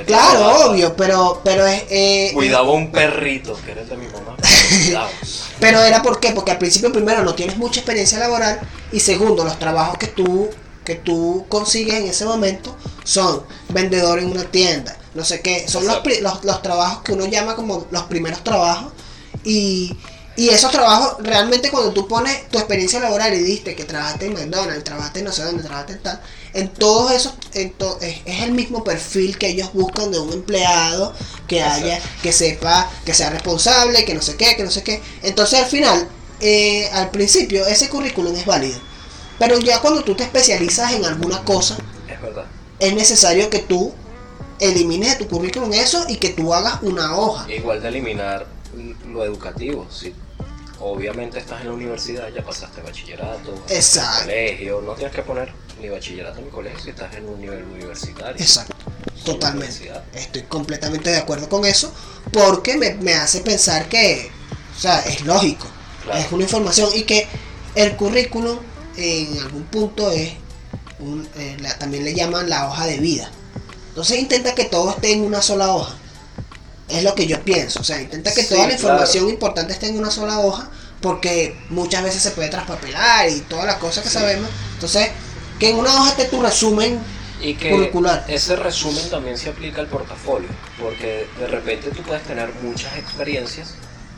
Claro, 0.07 0.41
la- 0.41 0.67
obvio, 0.67 0.95
pero, 0.95 1.41
pero 1.43 1.67
es... 1.67 1.83
eh, 1.89 2.31
Cuidaba 2.35 2.71
un 2.71 2.93
perrito, 2.93 3.59
que 3.65 3.73
era 3.73 3.81
el 3.81 3.89
de 3.89 3.97
mi 3.97 4.07
mamá. 4.09 4.37
pero. 4.87 5.01
Pero 5.61 5.81
era 5.81 6.03
por 6.03 6.19
qué? 6.19 6.33
Porque 6.33 6.51
al 6.51 6.59
principio 6.59 6.91
primero 6.93 7.23
no 7.23 7.37
tienes 7.37 7.57
mucha 7.57 7.79
experiencia 7.79 8.19
laboral 8.19 8.59
y 8.91 8.99
segundo 8.99 9.45
los 9.45 9.61
trabajos 9.61 9.97
que 9.97 10.09
tú 10.09 10.51
que 10.85 10.97
tú 10.97 11.47
consigues 11.49 11.95
en 11.95 12.09
ese 12.09 12.25
momento 12.25 12.77
son 13.05 13.45
vendedor 13.69 14.19
en 14.19 14.33
una 14.33 14.43
tienda, 14.43 14.97
no 15.15 15.25
sé 15.25 15.41
qué. 15.41 15.67
Son 15.69 15.87
los, 15.87 15.99
los, 16.21 16.45
los 16.45 16.63
trabajos 16.63 17.03
que 17.03 17.13
uno 17.13 17.27
llama 17.27 17.55
como 17.57 17.87
los 17.91 18.05
primeros 18.05 18.43
trabajos. 18.45 18.93
Y, 19.45 19.97
y 20.37 20.49
esos 20.49 20.71
trabajos, 20.71 21.17
realmente 21.21 21.71
cuando 21.71 21.93
tú 21.93 22.09
pones 22.09 22.49
tu 22.49 22.59
experiencia 22.59 23.01
laboral 23.01 23.35
y 23.35 23.39
diste 23.39 23.75
que 23.75 23.85
trabajaste 23.85 24.27
en 24.27 24.33
McDonald's, 24.35 24.85
trabajaste 24.85 25.19
en 25.21 25.25
no 25.27 25.33
sé 25.33 25.43
dónde, 25.45 25.63
trabajaste 25.63 25.93
en 25.95 26.03
tal, 26.03 26.21
en 26.55 26.69
todos 26.69 27.13
esos, 27.13 27.35
en 27.53 27.73
to- 27.73 27.99
es, 28.01 28.21
es 28.25 28.43
el 28.43 28.53
mismo 28.53 28.83
perfil 28.83 29.37
que 29.37 29.49
ellos 29.49 29.71
buscan 29.75 30.11
de 30.11 30.19
un 30.19 30.33
empleado 30.33 31.13
que 31.47 31.63
haya, 31.63 32.01
que 32.23 32.33
sepa, 32.33 32.91
que 33.05 33.13
sea 33.15 33.31
responsable, 33.31 34.05
que 34.07 34.15
no 34.15 34.23
sé 34.23 34.37
qué, 34.37 34.57
que 34.57 34.65
no 34.65 34.71
sé 34.71 34.83
qué. 34.83 35.03
Entonces 35.23 35.61
al 35.61 35.67
final, 35.67 36.09
eh, 36.41 36.89
al 36.93 37.11
principio, 37.11 37.67
ese 37.67 37.89
currículum 37.91 38.35
es 38.35 38.47
válido. 38.47 38.79
Pero 39.39 39.59
ya 39.59 39.81
cuando 39.81 40.03
tú 40.05 40.15
te 40.15 40.23
especializas 40.25 40.93
en 40.93 41.05
alguna 41.05 41.43
cosa, 41.45 41.77
Es 42.09 42.21
verdad. 42.23 42.47
es 42.79 42.95
necesario 42.95 43.51
que 43.51 43.59
tú 43.59 43.93
elimines 44.63 45.19
de 45.19 45.25
tu 45.25 45.29
currículum 45.37 45.73
eso 45.73 46.05
y 46.09 46.17
que 46.17 46.31
tú 46.31 46.55
hagas 46.55 46.79
una 46.83 47.17
hoja. 47.17 47.51
Igual 47.53 47.83
de 47.83 47.89
eliminar 47.89 48.47
lo 49.09 49.25
educativo. 49.25 49.87
Si 49.91 50.15
obviamente 50.81 51.39
estás 51.39 51.61
en 51.61 51.69
la 51.69 51.73
universidad, 51.75 52.29
ya 52.35 52.43
pasaste 52.45 52.81
bachillerato, 52.83 53.55
Exacto. 53.69 54.23
colegio, 54.25 54.81
no 54.83 54.93
tienes 54.95 55.15
que 55.15 55.23
poner 55.23 55.53
ni 55.81 55.89
bachillerato 55.89 56.41
ni 56.41 56.49
colegio 56.51 56.79
si 56.81 56.91
estás 56.91 57.15
en 57.17 57.29
un 57.29 57.41
nivel 57.41 57.63
universitario. 57.65 58.37
Exacto. 58.41 58.75
Totalmente. 59.25 59.91
Estoy 60.15 60.43
completamente 60.43 61.11
de 61.11 61.19
acuerdo 61.19 61.49
con 61.49 61.65
eso 61.65 61.93
porque 62.33 62.77
me, 62.77 62.95
me 62.95 63.15
hace 63.15 63.41
pensar 63.41 63.89
que, 63.89 64.31
o 64.77 64.81
sea, 64.81 65.01
es 65.01 65.21
lógico. 65.25 65.67
Claro. 66.05 66.19
Es 66.21 66.33
una 66.33 66.43
información 66.43 66.89
y 66.95 67.03
que 67.03 67.29
el 67.77 67.95
currículum 67.97 68.59
en 68.97 69.39
algún 69.39 69.63
punto 69.65 70.11
es, 70.11 70.33
un- 70.99 71.29
eh, 71.37 71.57
la- 71.61 71.79
también 71.79 72.05
le 72.05 72.15
llaman 72.15 72.49
la 72.49 72.69
hoja 72.69 72.87
de 72.87 72.99
vida. 72.99 73.31
Entonces 73.93 74.19
intenta 74.19 74.55
que 74.55 74.65
todo 74.65 74.91
esté 74.91 75.13
en 75.13 75.23
una 75.23 75.43
sola 75.43 75.71
hoja. 75.75 75.95
Es 76.89 77.05
lo 77.05 77.15
que 77.15 77.27
yo 77.27 77.41
pienso. 77.43 77.81
O 77.81 77.85
sea, 77.85 78.01
intenta 78.01 78.33
que 78.33 78.43
Sí, 78.43 78.49
toda 78.49 78.61
la 78.63 78.67
claro. 78.69 78.81
información 78.83 79.29
importante 79.29 79.73
esté 79.75 79.89
en 79.89 79.99
una 79.99 80.11
sola 80.11 80.41
hoja 80.41 80.71
porque 81.01 81.57
muchas 81.71 82.03
veces 82.03 82.23
se 82.23 82.31
puede 82.31 82.49
traspapelar 82.49 83.29
y 83.29 83.41
todas 83.41 83.67
las 83.67 83.77
cosas 83.77 84.03
que 84.05 84.09
Sí. 84.11 84.15
sabemos. 84.15 84.49
Entonces, 84.75 85.09
que 85.59 85.71
en 85.71 85.77
una 85.77 85.95
hoja 85.95 86.11
esté 86.11 86.25
tu 86.27 86.41
resumen 86.43 86.99
Y 87.41 87.55
que 87.55 87.71
curricular. 87.71 88.25
ese 88.29 88.57
resumen 88.57 89.09
también 89.11 89.37
se 89.37 89.51
aplica 89.51 89.81
al 89.81 89.89
portafolio, 89.89 90.49
porque 90.81 91.27
de 91.39 91.47
repente 91.49 91.91
tú 91.91 92.03
puedes 92.03 92.23
tener 92.25 92.51
muchas 92.63 92.97
experiencias 92.97 93.75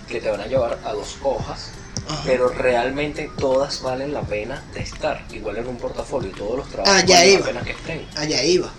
que 0.08 0.20
te 0.20 0.30
van 0.30 0.40
a 0.40 0.46
llevar 0.46 0.78
a 0.84 0.92
dos 0.92 1.16
hojas, 1.22 1.70
Ajá. 2.08 2.22
pero 2.26 2.48
realmente 2.48 3.30
todas 3.38 3.80
valen 3.82 4.12
la 4.12 4.20
pena 4.22 4.62
de 4.74 4.80
estar. 4.80 5.24
Igual 5.32 5.56
en 5.58 5.66
un 5.68 5.76
portafolio, 5.78 6.30
todos 6.32 6.58
los 6.58 6.68
trabajos 6.68 6.94
Ah, 7.02 7.04
valen 7.08 7.30
iba. 7.30 7.40
la 7.40 7.46
pena 7.46 7.62
que 7.62 7.70
estén. 7.72 8.06
allá 8.16 8.42
iba. 8.44 8.70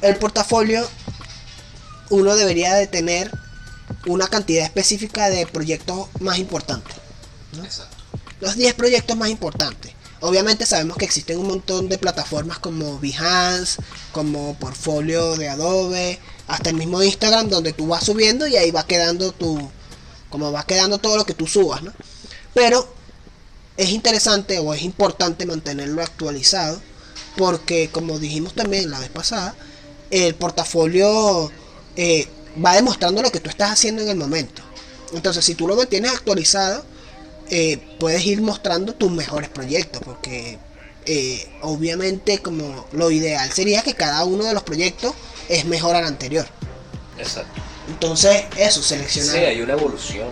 El 0.00 0.16
portafolio, 0.16 0.88
uno 2.10 2.36
debería 2.36 2.74
de 2.74 2.86
tener 2.86 3.30
una 4.06 4.26
cantidad 4.28 4.64
específica 4.64 5.28
de 5.30 5.46
proyectos 5.46 6.08
más 6.20 6.38
importantes. 6.38 6.96
¿no? 7.56 7.64
Exacto. 7.64 7.96
Los 8.40 8.56
10 8.56 8.74
proyectos 8.74 9.16
más 9.16 9.30
importantes. 9.30 9.92
Obviamente 10.20 10.66
sabemos 10.66 10.96
que 10.96 11.04
existen 11.04 11.38
un 11.38 11.46
montón 11.46 11.88
de 11.88 11.98
plataformas 11.98 12.58
como 12.58 12.98
Behance, 12.98 13.80
como 14.12 14.54
Portfolio 14.58 15.36
de 15.36 15.48
Adobe, 15.48 16.18
hasta 16.48 16.70
el 16.70 16.76
mismo 16.76 17.02
Instagram 17.02 17.48
donde 17.48 17.72
tú 17.72 17.86
vas 17.86 18.04
subiendo 18.04 18.46
y 18.46 18.56
ahí 18.56 18.70
va 18.72 18.86
quedando 18.86 19.32
tu, 19.32 19.70
como 20.28 20.50
va 20.50 20.64
quedando 20.64 20.98
todo 20.98 21.16
lo 21.16 21.24
que 21.24 21.34
tú 21.34 21.46
subas, 21.46 21.82
¿no? 21.82 21.92
Pero 22.52 22.92
es 23.76 23.90
interesante 23.90 24.58
o 24.58 24.74
es 24.74 24.82
importante 24.82 25.46
mantenerlo 25.46 26.02
actualizado 26.02 26.80
porque 27.36 27.90
como 27.90 28.18
dijimos 28.18 28.54
también 28.54 28.90
la 28.90 28.98
vez 28.98 29.10
pasada, 29.10 29.54
el 30.10 30.34
portafolio 30.34 31.50
eh, 31.96 32.26
va 32.64 32.74
demostrando 32.74 33.22
lo 33.22 33.30
que 33.30 33.40
tú 33.40 33.50
estás 33.50 33.70
haciendo 33.70 34.02
en 34.02 34.08
el 34.08 34.16
momento. 34.16 34.62
Entonces, 35.12 35.44
si 35.44 35.54
tú 35.54 35.66
lo 35.66 35.76
mantienes 35.76 36.12
actualizado, 36.12 36.84
eh, 37.50 37.78
puedes 37.98 38.24
ir 38.26 38.42
mostrando 38.42 38.94
tus 38.94 39.10
mejores 39.10 39.48
proyectos, 39.48 40.02
porque 40.04 40.58
eh, 41.06 41.48
obviamente 41.62 42.38
como 42.40 42.86
lo 42.92 43.10
ideal 43.10 43.50
sería 43.50 43.82
que 43.82 43.94
cada 43.94 44.24
uno 44.24 44.44
de 44.44 44.52
los 44.52 44.62
proyectos 44.62 45.14
es 45.48 45.64
mejor 45.64 45.96
al 45.96 46.04
anterior. 46.04 46.46
Exacto. 47.18 47.62
Entonces, 47.88 48.44
eso, 48.56 48.82
seleccionar. 48.82 49.34
Sí, 49.34 49.38
hay 49.38 49.60
una 49.62 49.72
evolución 49.72 50.28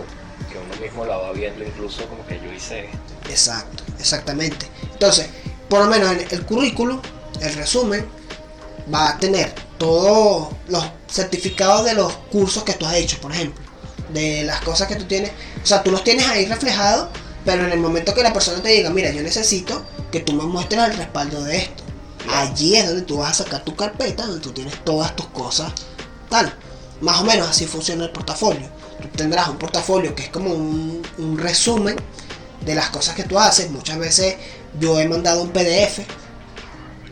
que 0.53 0.59
uno 0.59 0.77
mismo 0.81 1.07
la 1.07 1.17
va 1.17 1.33
viendo, 1.33 1.65
incluso 1.65 2.07
como 2.07 2.27
que 2.27 2.39
yo 2.39 2.53
hice 2.53 2.85
esto. 2.85 3.31
Exacto, 3.31 3.83
exactamente. 3.99 4.67
Entonces, 4.93 5.27
por 5.71 5.81
lo 5.81 5.87
menos 5.87 6.13
en 6.13 6.27
el 6.31 6.45
currículum, 6.45 7.01
el 7.41 7.55
resumen, 7.55 8.07
va 8.93 9.11
a 9.11 9.19
tener 9.19 9.66
todos 9.79 10.49
los 10.69 10.85
certificados 11.11 11.85
de 11.85 11.95
los 11.95 12.13
cursos 12.31 12.65
que 12.65 12.75
tú 12.75 12.87
has 12.87 12.95
hecho, 12.95 13.19
por 13.21 13.33
ejemplo. 13.33 13.65
De 14.13 14.45
las 14.45 14.61
cosas 14.61 14.89
que 14.89 14.97
tú 14.97 15.05
tienes. 15.05 15.31
O 15.63 15.67
sea, 15.67 15.83
tú 15.83 15.91
los 15.91 16.05
tienes 16.05 16.27
ahí 16.29 16.47
reflejados, 16.47 17.09
pero 17.45 17.65
en 17.65 17.73
el 17.73 17.81
momento 17.81 18.15
que 18.15 18.23
la 18.23 18.33
persona 18.33 18.63
te 18.63 18.69
diga, 18.69 18.91
mira, 18.91 19.11
yo 19.11 19.23
necesito 19.23 19.85
que 20.11 20.21
tú 20.21 20.33
me 20.33 20.45
muestres 20.45 20.85
el 20.85 20.97
respaldo 20.97 21.43
de 21.45 21.59
esto. 21.59 21.85
Allí 22.33 22.77
es 22.77 22.87
donde 22.87 23.03
tú 23.03 23.19
vas 23.19 23.33
a 23.33 23.45
sacar 23.45 23.65
tu 23.65 23.77
carpeta, 23.77 24.27
donde 24.27 24.41
tú 24.41 24.53
tienes 24.53 24.85
todas 24.85 25.15
tus 25.15 25.27
cosas, 25.27 25.73
tal. 26.29 26.53
Más 27.01 27.21
o 27.21 27.25
menos 27.25 27.49
así 27.49 27.67
funciona 27.67 28.05
el 28.05 28.11
portafolio. 28.11 28.69
Tú 29.01 29.09
tendrás 29.09 29.49
un 29.49 29.59
portafolio 29.59 30.15
que 30.15 30.25
es 30.25 30.29
como 30.31 30.53
un, 30.53 31.03
un 31.19 31.39
resumen 31.39 31.97
de 32.65 32.75
las 32.75 32.91
cosas 32.91 33.15
que 33.15 33.25
tú 33.25 33.39
haces. 33.39 33.71
Muchas 33.71 33.99
veces 33.99 34.37
yo 34.81 34.99
he 34.99 35.07
mandado 35.07 35.43
un 35.43 35.51
PDF 35.51 36.01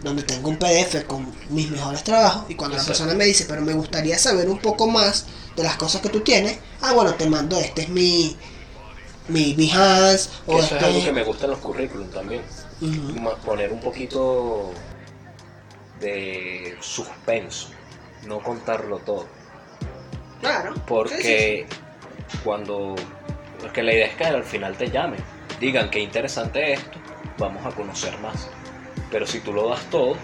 donde 0.05 0.23
tengo 0.23 0.51
un 0.51 0.59
PDF 0.59 1.05
con 1.07 1.35
mis 1.49 1.71
mejores 1.71 2.05
trabajos 2.05 2.45
y 2.49 2.55
cuando 2.55 2.77
la 2.77 2.85
persona 2.85 3.15
me 3.15 3.25
dice, 3.25 3.47
pero 3.49 3.63
me 3.63 3.73
gustaría 3.73 4.19
saber 4.19 4.49
un 4.49 4.59
poco 4.59 4.87
más 4.87 5.27
de 5.57 5.63
las 5.63 5.77
cosas 5.77 6.03
que 6.03 6.11
tú 6.11 6.21
tienes, 6.21 6.59
ah 6.83 6.93
bueno, 6.93 7.15
te 7.15 7.29
mando 7.29 7.59
este 7.59 7.83
es 7.83 7.89
mi 7.89 8.37
mi 9.29 9.55
Behance 9.55 10.29
o 10.47 10.59
eso 10.59 10.75
este 10.75 10.77
es 10.77 10.83
algo 10.85 11.05
que 11.05 11.13
me 11.13 11.25
gusta 11.25 11.45
en 11.47 11.51
los 11.53 11.61
currículum 11.61 12.09
también. 12.11 12.43
Poner 13.45 13.73
un 13.73 13.81
poquito 13.81 14.73
de 16.01 16.77
suspenso, 16.81 17.71
no 18.27 18.41
contarlo 18.43 18.99
todo. 18.99 19.27
Claro. 20.41 20.75
Porque 20.87 21.67
cuando. 22.43 22.95
Porque 23.61 23.83
la 23.83 23.95
idea 23.95 24.07
es 24.07 24.17
que 24.17 24.25
al 24.25 24.45
final 24.45 24.77
te 24.77 24.91
llamen, 24.91 25.21
digan 25.59 25.91
qué 25.91 26.01
interesante 26.01 26.75
es 26.75 26.81
esto, 26.81 26.99
vamos 27.39 27.65
a 27.65 27.71
conocer 27.71 28.19
más. 28.19 28.49
Pero 29.11 29.27
si 29.27 29.41
tú 29.41 29.53
lo 29.53 29.69
das 29.69 29.83
todo, 29.91 30.17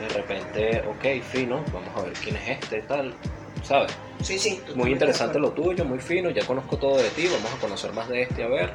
de 0.00 0.08
repente, 0.08 0.82
ok, 0.88 1.24
fino, 1.24 1.64
vamos 1.72 1.90
a 1.96 2.02
ver 2.02 2.12
quién 2.14 2.36
es 2.36 2.48
este, 2.60 2.82
tal, 2.82 3.14
¿sabes? 3.62 3.92
Sí, 4.22 4.38
sí. 4.38 4.60
Muy 4.74 4.92
interesante 4.92 5.38
lo 5.38 5.50
tuyo, 5.50 5.84
muy 5.84 5.98
fino, 5.98 6.30
ya 6.30 6.44
conozco 6.46 6.76
todo 6.76 6.98
de 6.98 7.10
ti, 7.10 7.26
vamos 7.26 7.52
a 7.52 7.60
conocer 7.60 7.92
más 7.92 8.08
de 8.08 8.22
este, 8.22 8.42
a 8.42 8.48
ver. 8.48 8.72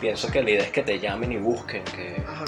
Pienso 0.00 0.28
que 0.28 0.42
la 0.42 0.50
idea 0.50 0.62
es 0.64 0.70
que 0.70 0.82
te 0.82 0.98
llamen 0.98 1.30
y 1.32 1.36
busquen, 1.36 1.84
que 1.84 2.22
Ajá. 2.26 2.44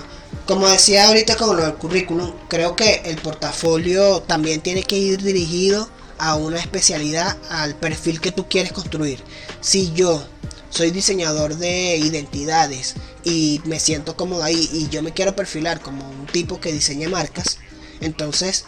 Como 0.46 0.68
decía 0.68 1.08
ahorita 1.08 1.36
con 1.36 1.56
lo 1.56 1.62
del 1.62 1.74
currículum, 1.74 2.34
creo 2.48 2.76
que 2.76 3.00
el 3.06 3.16
portafolio 3.16 4.20
también 4.20 4.60
tiene 4.60 4.82
que 4.82 4.96
ir 4.96 5.22
dirigido 5.22 5.88
a 6.18 6.36
una 6.36 6.58
especialidad, 6.58 7.38
al 7.48 7.74
perfil 7.76 8.20
que 8.20 8.30
tú 8.30 8.46
quieres 8.46 8.72
construir. 8.72 9.22
Si 9.62 9.92
yo 9.94 10.22
soy 10.68 10.90
diseñador 10.90 11.56
de 11.56 11.96
identidades 11.96 12.94
y 13.24 13.60
me 13.64 13.80
siento 13.80 14.16
cómodo 14.16 14.42
ahí 14.42 14.68
y 14.72 14.88
yo 14.88 15.02
me 15.02 15.12
quiero 15.12 15.34
perfilar 15.34 15.80
como 15.80 16.08
un 16.08 16.26
tipo 16.26 16.60
que 16.60 16.72
diseña 16.72 17.08
marcas, 17.08 17.58
entonces 18.00 18.64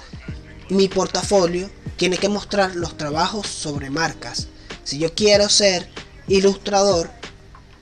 mi 0.68 0.88
portafolio 0.88 1.70
tiene 1.96 2.18
que 2.18 2.28
mostrar 2.28 2.74
los 2.74 2.96
trabajos 2.96 3.46
sobre 3.46 3.90
marcas. 3.90 4.48
Si 4.84 4.98
yo 4.98 5.14
quiero 5.14 5.48
ser 5.48 5.88
ilustrador, 6.28 7.10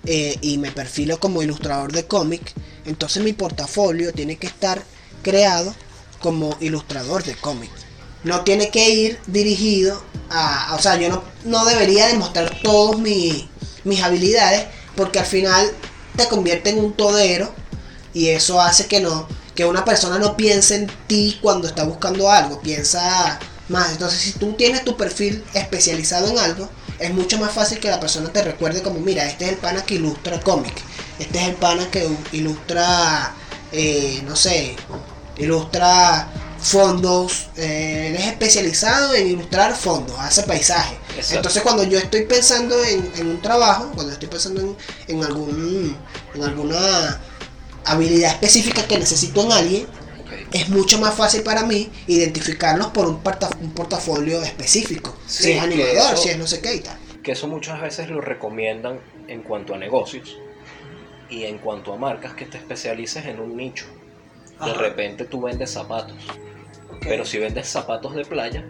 eh, 0.07 0.37
y 0.43 0.59
me 0.59 0.71
perfilo 0.71 1.19
como 1.19 1.43
ilustrador 1.43 1.93
de 1.93 2.07
cómic, 2.07 2.52
entonces 2.85 3.23
mi 3.23 3.33
portafolio 3.33 4.12
tiene 4.12 4.37
que 4.37 4.47
estar 4.47 4.83
creado 5.23 5.75
como 6.21 6.57
ilustrador 6.61 7.25
de 7.25 7.35
cómic. 7.37 7.71
No 8.23 8.43
tiene 8.43 8.71
que 8.71 8.90
ir 8.90 9.19
dirigido 9.26 10.02
a, 10.31 10.75
o 10.75 10.78
sea, 10.81 10.97
yo 10.97 11.09
no, 11.09 11.23
no 11.45 11.64
debería 11.64 12.07
demostrar 12.07 12.59
todas 12.62 12.99
mis 13.00 14.02
habilidades 14.02 14.66
porque 14.97 15.19
al 15.19 15.26
final 15.26 15.71
te 16.16 16.28
convierte 16.28 16.71
en 16.71 16.78
un 16.78 16.92
todero 16.92 17.52
y 18.12 18.28
eso 18.28 18.61
hace 18.61 18.87
que 18.87 19.00
no, 19.00 19.26
que 19.54 19.64
una 19.64 19.85
persona 19.85 20.18
no 20.18 20.37
piense 20.37 20.76
en 20.76 20.90
ti 21.06 21.38
cuando 21.42 21.68
está 21.68 21.85
buscando 21.85 22.30
algo, 22.30 22.61
piensa 22.61 23.38
más. 23.68 23.92
Entonces, 23.92 24.21
si 24.21 24.33
tú 24.33 24.52
tienes 24.52 24.85
tu 24.85 24.97
perfil 24.97 25.44
especializado 25.54 26.28
en 26.28 26.38
algo, 26.38 26.68
es 26.99 27.12
mucho 27.12 27.38
más 27.38 27.52
fácil 27.52 27.80
que 27.80 27.90
la 27.90 28.00
persona 28.00 28.33
te 28.33 28.42
recuerde 28.42 28.83
como, 28.83 29.00
mira, 29.00 29.26
este 29.26 29.47
es 29.47 29.52
el 29.52 29.59
pana 29.59 29.85
que 29.85 29.94
ilustra 29.94 30.40
cómic, 30.40 30.75
este 31.18 31.40
es 31.40 31.49
el 31.49 31.54
pana 31.54 31.90
que 31.90 32.09
ilustra, 32.33 33.35
eh, 33.73 34.23
no 34.25 34.37
sé, 34.37 34.76
ilustra 35.37 36.28
fondos, 36.64 37.49
eh, 37.56 38.09
él 38.09 38.16
es 38.16 38.26
especializado 38.26 39.14
en 39.14 39.28
ilustrar 39.28 39.75
fondos, 39.76 40.16
hace 40.18 40.42
paisajes. 40.44 40.99
Exacto. 41.16 41.37
Entonces 41.37 41.62
cuando 41.62 41.85
yo 41.85 41.99
estoy 41.99 42.23
pensando 42.23 42.83
en, 42.83 43.11
en 43.16 43.26
un 43.28 43.42
trabajo, 43.42 43.90
cuando 43.94 44.12
estoy 44.12 44.28
pensando 44.28 44.61
en, 44.62 44.76
en 45.09 45.23
algún 45.25 45.97
en 46.35 46.42
alguna 46.42 47.21
habilidad 47.85 48.33
específica 48.33 48.87
que 48.88 48.99
necesito 48.99 49.42
en 49.44 49.52
alguien, 49.52 49.87
es 50.52 50.68
mucho 50.71 50.99
más 50.99 51.14
fácil 51.14 51.42
para 51.42 51.64
mí 51.64 51.90
identificarlos 52.06 52.88
por 52.88 53.06
un, 53.06 53.23
porta- 53.23 53.50
un 53.61 53.71
portafolio 53.73 54.42
específico. 54.42 55.14
Sí, 55.26 55.42
si 55.44 55.52
es 55.52 55.62
animador, 55.62 55.94
eso- 56.14 56.16
si 56.16 56.28
es 56.30 56.38
no 56.38 56.47
sé 56.47 56.61
qué 56.61 56.76
y 56.76 56.80
tal. 56.80 56.97
que 57.23 57.33
eso 57.33 57.47
muchas 57.47 57.80
veces 57.80 58.09
lo 58.09 58.21
recomiendan 58.21 58.99
en 59.28 59.42
cuanto 59.42 59.75
a 59.75 59.78
negocios 59.78 60.37
y 61.30 61.44
en 61.44 61.59
cuanto 61.59 61.92
a 61.92 61.97
marcas 61.97 62.35
que 62.35 62.47
te 62.47 62.56
especialices 62.59 63.26
en 63.26 63.38
un 63.40 63.56
nicho. 63.56 63.85
De 64.64 64.71
Ajá. 64.71 64.80
repente 64.80 65.25
tú 65.25 65.40
vendes 65.42 65.71
zapatos, 65.73 66.16
pero 67.05 67.25
si 67.25 67.39
vendes 67.39 67.69
zapatos 67.69 68.15
de 68.15 68.25
playa, 68.25 68.65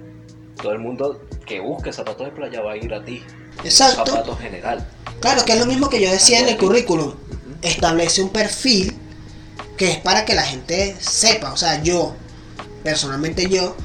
todo 0.60 0.72
el 0.72 0.78
mundo 0.78 1.22
que 1.46 1.60
busque 1.60 1.92
zapatos 1.92 2.26
de 2.26 2.32
playa 2.32 2.60
va 2.60 2.72
a 2.72 2.76
ir 2.76 2.92
a 2.92 3.04
ti. 3.04 3.22
Exacto. 3.64 4.06
Zapatos 4.06 4.38
general. 4.38 4.86
Claro, 5.20 5.44
que 5.44 5.52
es 5.52 5.58
lo 5.58 5.66
mismo 5.66 5.88
que 5.88 6.00
yo 6.00 6.10
decía 6.10 6.40
en 6.40 6.48
el 6.48 6.56
currículum. 6.56 7.14
Establece 7.62 8.22
un 8.22 8.30
perfil 8.30 8.96
que 9.76 9.90
es 9.90 9.98
para 9.98 10.24
que 10.24 10.34
la 10.34 10.42
gente 10.42 10.96
sepa. 11.00 11.52
O 11.52 11.56
sea, 11.56 11.82
yo, 11.82 12.14
personalmente 12.82 13.48
yo, 13.48 13.76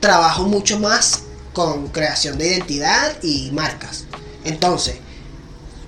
trabajo 0.00 0.44
mucho 0.44 0.78
más 0.78 1.24
con 1.52 1.88
creación 1.88 2.38
de 2.38 2.48
identidad 2.48 3.16
y 3.22 3.50
marcas. 3.52 4.06
Entonces, 4.44 4.96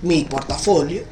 mi 0.01 0.25
portafolio 0.25 1.03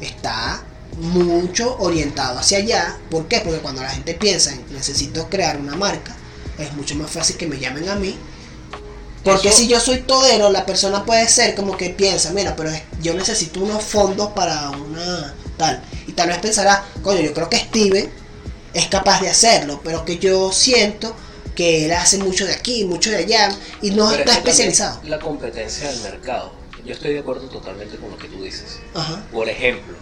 está 0.00 0.62
mucho 1.00 1.76
orientado 1.78 2.38
hacia 2.38 2.58
allá. 2.58 2.98
¿Por 3.10 3.28
qué? 3.28 3.40
Porque 3.40 3.60
cuando 3.60 3.82
la 3.82 3.90
gente 3.90 4.14
piensa 4.14 4.52
en 4.52 4.64
necesito 4.72 5.28
crear 5.28 5.58
una 5.58 5.76
marca, 5.76 6.16
es 6.58 6.72
mucho 6.74 6.94
más 6.96 7.10
fácil 7.10 7.36
que 7.36 7.46
me 7.46 7.58
llamen 7.58 7.88
a 7.88 7.94
mí 7.94 8.16
porque 9.24 9.48
Eso- 9.48 9.58
si 9.58 9.68
yo 9.68 9.80
soy 9.80 9.98
todero, 9.98 10.50
la 10.50 10.64
persona 10.64 11.04
puede 11.04 11.28
ser 11.28 11.54
como 11.54 11.76
que 11.76 11.90
piensa, 11.90 12.32
mira, 12.32 12.54
pero 12.56 12.70
yo 13.02 13.14
necesito 13.14 13.60
unos 13.60 13.82
fondos 13.82 14.28
para 14.32 14.70
una 14.70 15.34
tal. 15.56 15.82
Y 16.06 16.12
tal 16.12 16.28
vez 16.28 16.38
pensará, 16.38 16.84
coño, 17.02 17.20
yo 17.20 17.34
creo 17.34 17.50
que 17.50 17.58
Steven 17.58 18.08
es 18.74 18.86
capaz 18.86 19.20
de 19.20 19.28
hacerlo, 19.28 19.80
pero 19.84 20.04
que 20.04 20.18
yo 20.18 20.52
siento 20.52 21.14
que 21.54 21.86
él 21.86 21.92
hace 21.92 22.18
mucho 22.18 22.46
de 22.46 22.54
aquí, 22.54 22.84
mucho 22.84 23.10
de 23.10 23.16
allá, 23.16 23.48
y 23.82 23.90
no 23.90 24.08
Pero 24.08 24.20
está 24.20 24.32
es 24.32 24.38
que 24.38 24.44
también 24.44 24.48
especializado. 24.68 25.00
La 25.04 25.18
competencia 25.18 25.90
del 25.90 26.00
mercado. 26.02 26.52
Yo 26.84 26.94
estoy 26.94 27.12
de 27.12 27.18
acuerdo 27.18 27.48
totalmente 27.48 27.96
con 27.96 28.10
lo 28.10 28.16
que 28.16 28.28
tú 28.28 28.42
dices. 28.42 28.78
Ajá. 28.94 29.22
Por 29.32 29.48
ejemplo, 29.48 29.94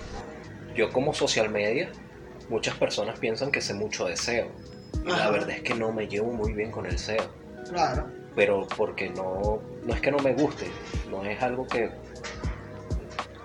yo 0.77 0.93
como 0.93 1.15
social 1.15 1.49
media, 1.49 1.91
muchas 2.51 2.77
personas 2.77 3.19
piensan 3.19 3.51
que 3.51 3.63
sé 3.63 3.73
mucho 3.73 4.05
de 4.05 4.17
SEO. 4.17 4.49
La 5.05 5.31
verdad 5.31 5.51
es 5.51 5.63
que 5.63 5.75
no 5.75 5.93
me 5.93 6.09
llevo 6.09 6.33
muy 6.33 6.53
bien 6.53 6.71
con 6.71 6.87
el 6.87 6.99
SEO. 6.99 7.25
Claro. 7.71 8.07
Pero 8.35 8.67
porque 8.77 9.09
no, 9.11 9.61
no 9.85 9.95
es 9.95 10.01
que 10.01 10.11
no 10.11 10.19
me 10.19 10.35
guste, 10.35 10.71
no 11.11 11.25
es 11.25 11.41
algo 11.43 11.67
que 11.67 11.91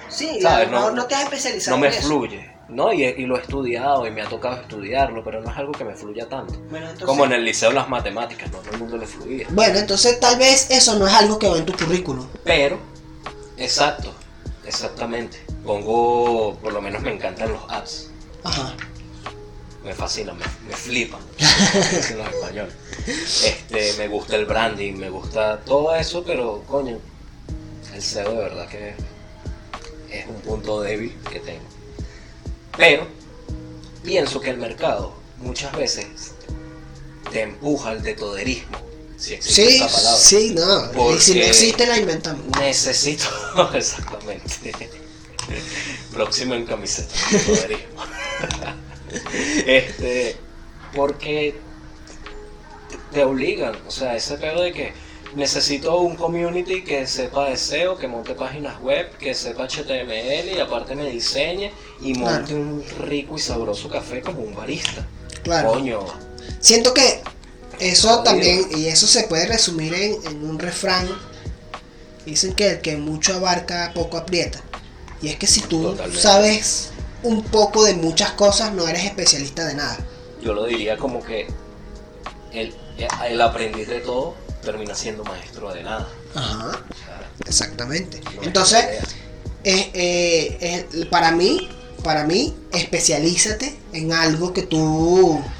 Sí, 0.10 0.42
¿Sabes? 0.42 0.70
no, 0.70 0.90
No- 0.90 0.92
no 0.92 1.06
te 1.06 1.16
has 1.16 1.24
especializado 1.24 1.78
no 1.78 1.82
me 1.82 1.88
en 1.88 1.94
eso. 1.94 2.08
fluye. 2.08 2.52
¿no? 2.70 2.94
Y, 2.94 3.04
y 3.04 3.26
lo 3.26 3.38
he 3.38 3.42
estudiado 3.42 4.08
y 4.08 4.12
me 4.12 4.22
ha 4.22 4.28
tocado 4.30 4.62
estudiarlo, 4.62 5.24
pero 5.26 5.42
no 5.42 5.52
es 5.52 5.58
algo 5.58 5.72
que 5.74 5.84
me 5.84 5.94
fluya 5.94 6.28
tanto. 6.30 6.54
Bueno, 6.70 6.86
entonces- 6.86 7.06
Como 7.06 7.26
en 7.26 7.34
el 7.34 7.44
liceo 7.44 7.72
las 7.72 7.90
matemáticas, 7.90 8.50
no 8.52 8.60
todo 8.60 8.72
el 8.72 8.80
mundo 8.80 8.98
le 8.98 9.06
fluía. 9.06 9.46
Bueno, 9.50 9.78
entonces 9.80 10.20
tal 10.22 10.38
vez 10.40 10.70
eso 10.72 10.98
no 10.98 11.06
es 11.08 11.14
algo 11.14 11.38
que 11.38 11.50
va 11.50 11.58
en 11.58 11.66
tu 11.66 11.74
currículum. 11.74 12.26
Pero, 12.46 12.78
exacto, 13.58 14.14
exactamente. 14.66 15.38
Pongo, 15.66 16.56
por 16.62 16.72
lo 16.72 16.82
menos 16.82 17.02
me 17.02 17.14
encantan 17.14 17.52
los 17.52 17.62
apps. 17.70 18.10
Ajá. 18.44 18.74
Me 19.84 19.94
fascinan, 19.96 20.38
me, 20.38 20.46
me 20.68 20.76
dicen 20.78 22.18
los 22.18 22.28
españoles. 22.34 22.74
Este, 23.08 23.94
me 23.98 24.08
gusta 24.08 24.36
el 24.36 24.46
branding, 24.46 24.94
me 24.94 25.10
gusta 25.10 25.60
todo 25.62 25.96
eso, 25.96 26.24
pero 26.24 26.64
coño, 26.68 27.00
el 27.94 28.02
SEO 28.02 28.32
de 28.32 28.38
verdad 28.38 28.68
que 28.70 28.94
es 30.12 30.28
un 30.28 30.40
punto 30.42 30.82
débil 30.82 31.16
que 31.32 31.40
tengo. 31.40 31.64
Pero 32.78 33.08
pienso 34.04 34.40
que 34.40 34.52
el 34.52 34.58
mercado 34.58 35.14
muchas 35.40 35.72
veces 35.74 36.06
te 37.32 37.42
empuja 37.42 37.90
al 37.90 38.04
detoderismo, 38.04 38.78
si 39.18 39.34
existe 39.34 39.66
Sí, 39.68 39.76
esa 39.78 39.88
palabra. 39.88 40.20
sí, 40.20 40.54
no. 40.56 40.62
Y 41.14 41.20
si 41.20 41.32
no 41.34 41.38
Porque- 41.40 41.48
existe, 41.48 41.88
la 41.88 41.98
inventamos. 41.98 42.46
Necesito, 42.60 43.26
exactamente. 43.74 45.00
Próximo 46.14 46.54
en 46.54 46.66
camiseta. 46.66 47.14
este, 49.66 50.36
porque 50.96 51.56
te 53.12 53.24
obligan, 53.24 53.76
o 53.88 53.92
sea, 53.92 54.16
ese 54.16 54.38
pedo 54.38 54.62
de 54.62 54.72
que 54.74 54.94
necesito 55.36 55.98
un 56.00 56.16
community 56.18 56.84
que 56.84 57.08
sepa 57.08 57.50
de 57.50 57.58
SEO, 57.58 57.98
que 57.98 58.08
monte 58.08 58.34
páginas 58.36 58.80
web, 58.82 59.10
que 59.18 59.34
sepa 59.34 59.64
HTML 59.68 60.50
y 60.56 60.60
aparte 60.60 60.96
me 60.96 61.10
diseñe 61.10 61.72
y 62.02 62.14
monte 62.16 62.54
Claro. 62.54 62.62
un 62.62 62.84
rico 63.00 63.36
y 63.36 63.40
sabroso 63.40 63.90
café 63.90 64.22
como 64.22 64.42
un 64.42 64.56
barista. 64.56 65.06
Claro. 65.44 65.72
Coño, 65.72 66.00
Siento 66.60 66.94
que 66.94 67.22
eso 67.80 68.22
también, 68.24 68.68
y 68.76 68.86
eso 68.88 69.08
se 69.08 69.24
puede 69.24 69.48
resumir 69.48 69.94
en, 69.94 70.16
en 70.26 70.44
un 70.50 70.60
refrán. 70.60 71.08
Dicen 72.26 72.54
que 72.54 72.70
el 72.72 72.82
que 72.82 72.98
mucho 72.98 73.34
abarca, 73.34 73.92
poco 73.96 74.18
aprieta. 74.18 74.62
Y 75.22 75.30
es 75.30 75.38
que 75.38 75.48
si 75.48 75.62
tú 75.62 75.82
Totalmente. 75.84 76.20
sabes 76.22 76.91
un 77.24 77.44
poco 77.44 77.84
de 77.84 77.94
muchas 77.96 78.32
cosas, 78.34 78.74
no 78.74 78.88
eres 78.88 79.06
especialista 79.06 79.66
de 79.66 79.76
nada. 79.76 79.98
yo 80.42 80.54
lo 80.54 80.66
diría 80.66 80.98
como 80.98 81.24
que 81.24 81.48
el, 82.52 82.76
el 83.30 83.42
aprendiz 83.42 83.88
de 83.88 84.00
todo 84.02 84.36
termina 84.64 84.94
siendo 84.96 85.24
maestro 85.26 85.74
de 85.74 85.84
nada. 85.84 86.08
Ajá, 86.34 86.86
O 86.90 86.96
sea, 86.96 87.32
exactamente. 87.46 88.22
no 88.36 88.42
Entonces, 88.42 88.86
eh, 89.64 89.92
eh, 89.94 91.06
para 91.10 91.32
mí, 91.32 91.70
para 92.04 92.26
mí, 92.26 92.56
especialízate 92.72 93.80
en 93.94 94.14
algo 94.14 94.54
que 94.54 94.64
tú, 94.64 95.52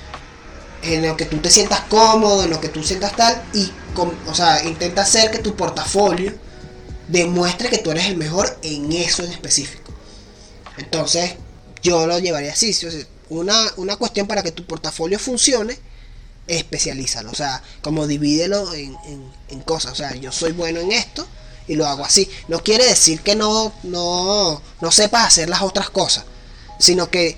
en 0.82 1.08
lo 1.08 1.16
que 1.18 1.26
tú 1.26 1.38
te 1.40 1.50
sientas 1.50 1.82
cómodo, 1.90 2.44
en 2.44 2.50
lo 2.50 2.60
que 2.62 2.70
tú 2.70 2.84
sientas 2.84 3.16
tal, 3.16 3.42
y, 3.54 3.72
com- 3.94 4.14
o 4.28 4.34
sea, 4.34 4.64
intenta 4.64 5.04
hacer 5.04 5.32
que 5.32 5.40
tu 5.40 5.56
portafolio 5.56 6.34
demuestre 7.08 7.70
que 7.70 7.80
tú 7.80 7.92
eres 7.92 8.06
el 8.08 8.18
mejor 8.18 8.58
en 8.64 8.92
eso 8.92 9.24
en 9.24 9.32
específico. 9.32 9.92
Entonces, 10.78 11.36
yo 11.82 12.06
lo 12.08 12.20
llevaría 12.20 12.54
así. 12.54 12.76
Una, 13.30 13.56
una 13.78 13.96
cuestión 13.96 14.28
para 14.28 14.44
que 14.44 14.52
tu 14.52 14.66
portafolio 14.66 15.18
funcione, 15.20 15.78
especialízalo. 16.48 17.32
O 17.32 17.36
sea, 17.36 17.62
como 17.82 18.08
divídelo 18.08 18.74
en, 18.74 18.96
en- 19.06 19.32
en 19.50 19.62
cosas. 19.62 19.94
O 19.94 19.96
sea, 19.96 20.16
yo 20.16 20.32
soy 20.32 20.52
bueno 20.52 20.80
en 20.80 20.92
esto 20.92 21.28
y 21.68 21.76
lo 21.76 21.86
hago 21.88 22.04
así. 22.04 22.30
No 22.48 22.60
quiere 22.64 22.86
decir 22.86 23.22
que 23.22 23.36
no, 23.36 23.74
no, 23.84 24.62
no 24.82 24.92
sepas 24.92 25.28
hacer 25.28 25.50
las 25.50 25.62
otras 25.62 25.90
cosas, 25.90 26.26
sino 26.80 27.10
que 27.10 27.38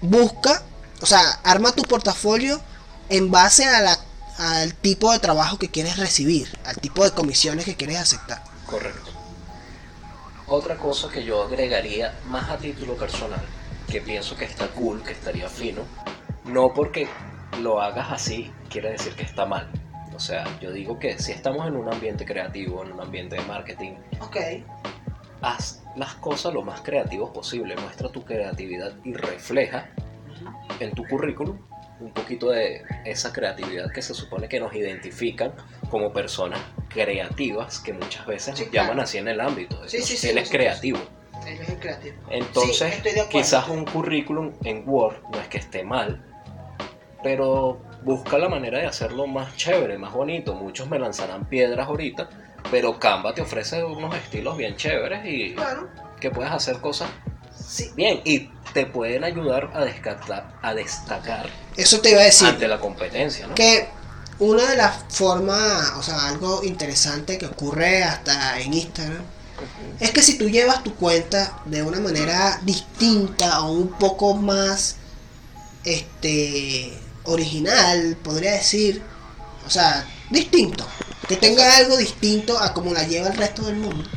busca, 0.00 0.62
o 1.00 1.06
sea, 1.06 1.20
arma 1.44 1.72
tu 1.72 1.82
portafolio 1.82 2.60
en 3.08 3.30
base 3.30 3.64
a 3.66 3.80
la, 3.82 4.00
al 4.38 4.74
tipo 4.74 5.12
de 5.12 5.18
trabajo 5.18 5.58
que 5.58 5.70
quieres 5.70 5.96
recibir, 5.98 6.48
al 6.64 6.76
tipo 6.76 7.04
de 7.04 7.10
comisiones 7.12 7.64
que 7.64 7.76
quieres 7.76 7.98
aceptar. 7.98 8.42
Correcto. 8.66 9.03
Otra 10.46 10.76
cosa 10.76 11.10
que 11.10 11.24
yo 11.24 11.42
agregaría 11.42 12.14
más 12.26 12.50
a 12.50 12.58
título 12.58 12.94
personal, 12.94 13.40
que 13.90 14.00
pienso 14.00 14.36
que 14.36 14.44
está 14.44 14.68
cool, 14.68 15.02
que 15.02 15.12
estaría 15.12 15.48
fino, 15.48 15.82
no 16.44 16.72
porque 16.74 17.08
lo 17.62 17.80
hagas 17.80 18.12
así 18.12 18.52
quiere 18.68 18.90
decir 18.90 19.14
que 19.14 19.22
está 19.22 19.46
mal. 19.46 19.70
O 20.14 20.20
sea, 20.20 20.44
yo 20.60 20.70
digo 20.70 20.98
que 20.98 21.18
si 21.18 21.32
estamos 21.32 21.66
en 21.66 21.76
un 21.76 21.92
ambiente 21.92 22.24
creativo, 22.24 22.84
en 22.84 22.92
un 22.92 23.00
ambiente 23.00 23.36
de 23.36 23.42
marketing, 23.42 23.92
Ok. 24.20 24.36
haz 25.40 25.82
las 25.96 26.14
cosas 26.16 26.52
lo 26.52 26.62
más 26.62 26.82
creativos 26.82 27.30
posible, 27.30 27.74
muestra 27.76 28.10
tu 28.10 28.24
creatividad 28.24 28.92
y 29.04 29.14
refleja 29.14 29.88
en 30.78 30.92
tu 30.92 31.04
currículum 31.06 31.58
un 32.00 32.12
poquito 32.12 32.50
de 32.50 32.82
esa 33.04 33.32
creatividad 33.32 33.90
que 33.92 34.02
se 34.02 34.14
supone 34.14 34.48
que 34.48 34.60
nos 34.60 34.74
identifican 34.74 35.52
como 35.90 36.12
personas 36.12 36.60
creativas 36.94 37.80
que 37.80 37.92
muchas 37.92 38.24
veces 38.26 38.56
Sí, 38.56 38.62
nos 38.62 38.70
claro. 38.70 38.88
llaman 38.88 39.04
así 39.04 39.18
en 39.18 39.28
el 39.28 39.40
ámbito. 39.40 39.86
Sí, 39.88 39.98
Él 40.28 40.38
es 40.38 40.48
creativo. 40.48 40.98
Eres 41.46 41.68
el 41.68 41.78
creativo. 41.78 42.16
Entonces, 42.30 42.98
acuerdo. 43.00 43.28
quizás 43.28 43.68
un 43.68 43.84
currículum 43.84 44.52
en 44.64 44.88
Word 44.88 45.16
no 45.30 45.38
es 45.40 45.48
que 45.48 45.58
esté 45.58 45.82
mal, 45.84 46.24
pero 47.22 47.80
busca 48.02 48.38
la 48.38 48.48
manera 48.48 48.78
de 48.78 48.86
hacerlo 48.86 49.26
más 49.26 49.54
chévere, 49.56 49.98
más 49.98 50.12
bonito. 50.12 50.54
Muchos 50.54 50.88
me 50.88 50.98
lanzarán 50.98 51.44
piedras 51.46 51.86
ahorita, 51.88 52.28
pero 52.70 52.98
Canva 52.98 53.34
te 53.34 53.42
ofrece 53.42 53.82
unos 53.84 54.14
estilos 54.14 54.56
bien 54.56 54.76
chéveres 54.76 55.20
y 55.24 55.54
Claro. 55.54 55.88
que 56.20 56.30
puedes 56.30 56.52
hacer 56.52 56.76
cosas 56.80 57.08
Sí. 57.54 57.90
bien 57.94 58.20
y 58.24 58.50
te 58.72 58.86
pueden 58.86 59.24
ayudar 59.24 59.70
a 59.74 59.84
destacar, 59.84 60.54
a 60.60 60.74
destacar 60.74 61.46
Eso 61.76 62.00
te 62.00 62.10
iba 62.10 62.20
a 62.20 62.24
decir. 62.24 62.48
ante 62.48 62.68
la 62.68 62.78
competencia, 62.78 63.46
¿no? 63.46 63.54
Que 63.54 63.88
una 64.38 64.64
de 64.68 64.76
las 64.76 65.04
formas, 65.08 65.92
o 65.96 66.02
sea, 66.02 66.28
algo 66.28 66.62
interesante 66.64 67.38
que 67.38 67.46
ocurre 67.46 68.02
hasta 68.02 68.58
en 68.60 68.74
Instagram, 68.74 69.22
es 70.00 70.10
que 70.10 70.22
si 70.22 70.36
tú 70.36 70.48
llevas 70.48 70.82
tu 70.82 70.94
cuenta 70.96 71.62
de 71.66 71.82
una 71.82 72.00
manera 72.00 72.60
distinta 72.64 73.62
o 73.62 73.72
un 73.72 73.88
poco 73.98 74.34
más 74.34 74.96
este 75.84 76.98
original, 77.24 78.16
podría 78.22 78.52
decir, 78.52 79.02
o 79.66 79.70
sea, 79.70 80.06
distinto, 80.30 80.86
que 81.28 81.36
tenga 81.36 81.76
algo 81.76 81.96
distinto 81.96 82.58
a 82.58 82.74
como 82.74 82.92
la 82.92 83.04
lleva 83.04 83.28
el 83.28 83.36
resto 83.36 83.62
del 83.62 83.76
mundo. 83.76 84.08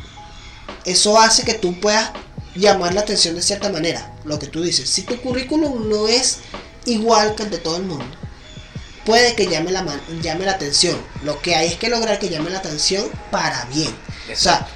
Eso 0.84 1.18
hace 1.18 1.44
que 1.44 1.54
tú 1.54 1.78
puedas 1.80 2.10
llamar 2.54 2.94
la 2.94 3.02
atención 3.02 3.34
de 3.34 3.42
cierta 3.42 3.70
manera, 3.70 4.14
lo 4.24 4.38
que 4.38 4.46
tú 4.48 4.62
dices. 4.62 4.90
Si 4.90 5.02
tu 5.02 5.20
currículum 5.20 5.88
no 5.88 6.08
es 6.08 6.38
igual 6.86 7.34
que 7.34 7.44
el 7.44 7.50
de 7.50 7.58
todo 7.58 7.76
el 7.76 7.84
mundo, 7.84 8.16
puede 9.08 9.34
que 9.34 9.46
llame 9.46 9.72
la, 9.72 9.86
llame 10.20 10.44
la 10.44 10.52
atención. 10.52 10.94
Lo 11.22 11.40
que 11.40 11.56
hay 11.56 11.68
es 11.68 11.76
que 11.76 11.88
lograr 11.88 12.18
que 12.18 12.28
llame 12.28 12.50
la 12.50 12.58
atención 12.58 13.06
para 13.30 13.64
bien. 13.64 13.90
O 14.30 14.36
sea, 14.36 14.68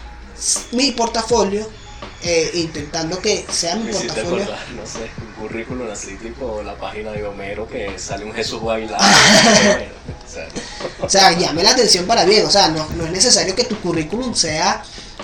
mi 0.71 0.91
portafolio, 0.93 1.69
eh, 2.23 2.51
intentando 2.55 3.21
que 3.21 3.45
sea 3.51 3.77
mi 3.77 3.85
Me 3.85 3.93
portafolio. 3.93 4.45
acordar, 4.45 4.71
no 4.75 4.87
sé, 4.87 5.11
un 5.21 5.33
currículum 5.35 5.91
así 5.91 6.15
tipo 6.15 6.63
la 6.63 6.75
página 6.77 7.11
de 7.13 7.27
Homero 7.27 7.69
que 7.69 7.99
sale 7.99 8.25
un 8.25 8.33
Jesús 8.33 8.63
bailando. 8.63 8.97
o 9.05 10.31
sea, 10.31 10.49
O 11.03 11.09
sea, 11.11 11.33
llame 11.39 11.63
la 11.63 11.73
atención 11.73 12.07
para 12.07 12.25
bien. 12.25 12.47
O 12.47 12.51
sea, 12.51 12.69
no, 12.69 12.89
no 12.97 13.05
es 13.05 13.13
necesario 13.13 13.55
que 13.55 13.65
tu 13.65 13.79
currículum 13.83 14.35
sea 14.35 14.83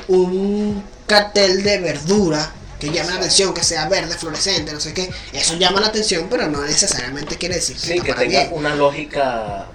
un 0.08 0.84
cartel 1.06 1.62
de 1.62 1.78
verdura 1.78 2.52
que 2.78 2.90
llame 2.90 3.10
la 3.10 3.16
atención, 3.16 3.52
que 3.54 3.62
sea 3.64 3.88
verde, 3.88 4.16
fluorescente, 4.16 4.72
no 4.72 4.80
sé 4.80 4.94
qué. 4.94 5.10
Eso 5.32 5.54
llama 5.56 5.80
la 5.80 5.88
atención, 5.88 6.26
pero 6.30 6.48
no 6.48 6.62
necesariamente 6.62 7.36
quiere 7.36 7.56
decir 7.56 7.76
que 7.76 7.82
sí, 7.82 7.92
está 7.92 8.04
que 8.04 8.12
para 8.12 8.20
tenga 8.22 8.40
bien. 8.40 8.52
una 8.52 8.74
lógica 8.74 9.66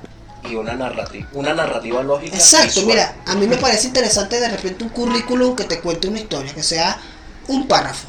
y 0.49 0.55
una 0.55 0.73
narrativa, 0.73 1.27
una 1.33 1.53
narrativa 1.53 2.03
lógica. 2.03 2.35
Exacto, 2.35 2.81
visual. 2.81 2.85
mira, 2.87 3.15
a 3.25 3.35
mí 3.35 3.47
me 3.47 3.57
parece 3.57 3.87
interesante 3.87 4.39
de 4.39 4.49
repente 4.49 4.83
un 4.83 4.89
currículum 4.89 5.55
que 5.55 5.65
te 5.65 5.79
cuente 5.79 6.07
una 6.07 6.19
historia, 6.19 6.53
que 6.53 6.63
sea 6.63 6.99
un 7.47 7.67
párrafo. 7.67 8.07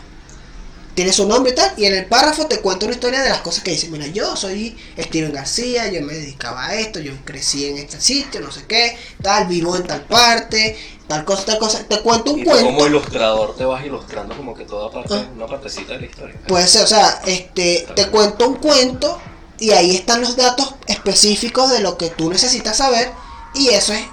Tiene 0.95 1.13
su 1.13 1.27
nombre 1.27 1.51
y 1.51 1.55
tal, 1.57 1.73
y 1.77 1.87
en 1.87 1.95
el 1.95 2.07
párrafo 2.07 2.47
te 2.47 2.61
cuenta 2.61 2.87
una 2.87 2.95
historia 2.95 3.21
de 3.21 3.29
las 3.29 3.41
cosas 3.41 3.65
que 3.65 3.73
dice. 3.73 3.89
Mira, 3.89 4.07
yo 4.07 4.37
soy 4.37 4.77
Steven 4.97 5.33
García, 5.33 5.91
yo 5.91 6.01
me 6.03 6.13
dedicaba 6.13 6.67
a 6.67 6.75
esto, 6.77 7.01
yo 7.01 7.13
crecí 7.25 7.67
en 7.67 7.79
este 7.79 8.01
sitio, 8.01 8.41
no 8.41 8.53
sé 8.53 8.65
qué, 8.69 8.97
tal, 9.21 9.49
vivo 9.49 9.75
en 9.77 9.83
tal 9.89 10.03
parte, 10.03 10.77
tal 11.09 11.25
cosa, 11.25 11.45
tal 11.45 11.59
cosa. 11.59 11.85
Te 11.87 12.01
cuento 12.01 12.33
un 12.33 12.41
Y 12.41 12.45
tú 12.45 12.51
cuento. 12.51 12.67
como 12.67 12.87
ilustrador 12.87 13.55
te 13.57 13.65
vas 13.65 13.85
ilustrando 13.85 14.37
como 14.37 14.55
que 14.55 14.65
toda 14.65 14.91
parte, 14.91 15.15
Ah. 15.15 15.27
una 15.35 15.47
partecita 15.47 15.93
de 15.95 16.01
la 16.01 16.07
historia. 16.07 16.41
Puede 16.49 16.67
ser, 16.67 16.85
o 16.85 16.87
sea, 16.87 17.21
este, 17.27 17.87
te 17.95 18.09
cuento 18.09 18.49
un 18.49 18.57
cuento 18.57 19.21
y 19.59 19.71
ahí 19.71 19.95
están 19.97 20.21
los 20.21 20.37
datos 20.37 20.75
específicos 20.87 21.71
de 21.71 21.81
lo 21.81 21.97
que 21.97 22.11
tú 22.11 22.31
necesitas 22.31 22.77
saber 22.79 23.11
y 23.55 23.69
eso 23.69 23.93
es 23.93 24.05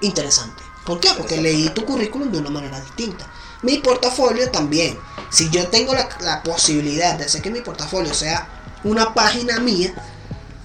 interesante. 0.00 0.62
¿Por 0.84 1.00
qué? 1.00 1.08
Porque 1.16 1.36
leí 1.38 1.68
tu 1.70 1.84
currículum 1.84 2.30
de 2.30 2.38
una 2.38 2.50
manera 2.50 2.80
distinta. 2.80 3.26
Mi 3.62 3.78
portafolio 3.78 4.50
también. 4.50 4.96
Si 5.30 5.50
yo 5.50 5.66
tengo 5.68 5.94
la, 5.94 6.08
la 6.20 6.42
posibilidad 6.42 7.14
de 7.18 7.24
hacer 7.24 7.42
que 7.42 7.50
mi 7.50 7.60
portafolio 7.60 8.14
sea 8.14 8.46
una 8.84 9.12
página 9.14 9.58
mía, 9.58 9.92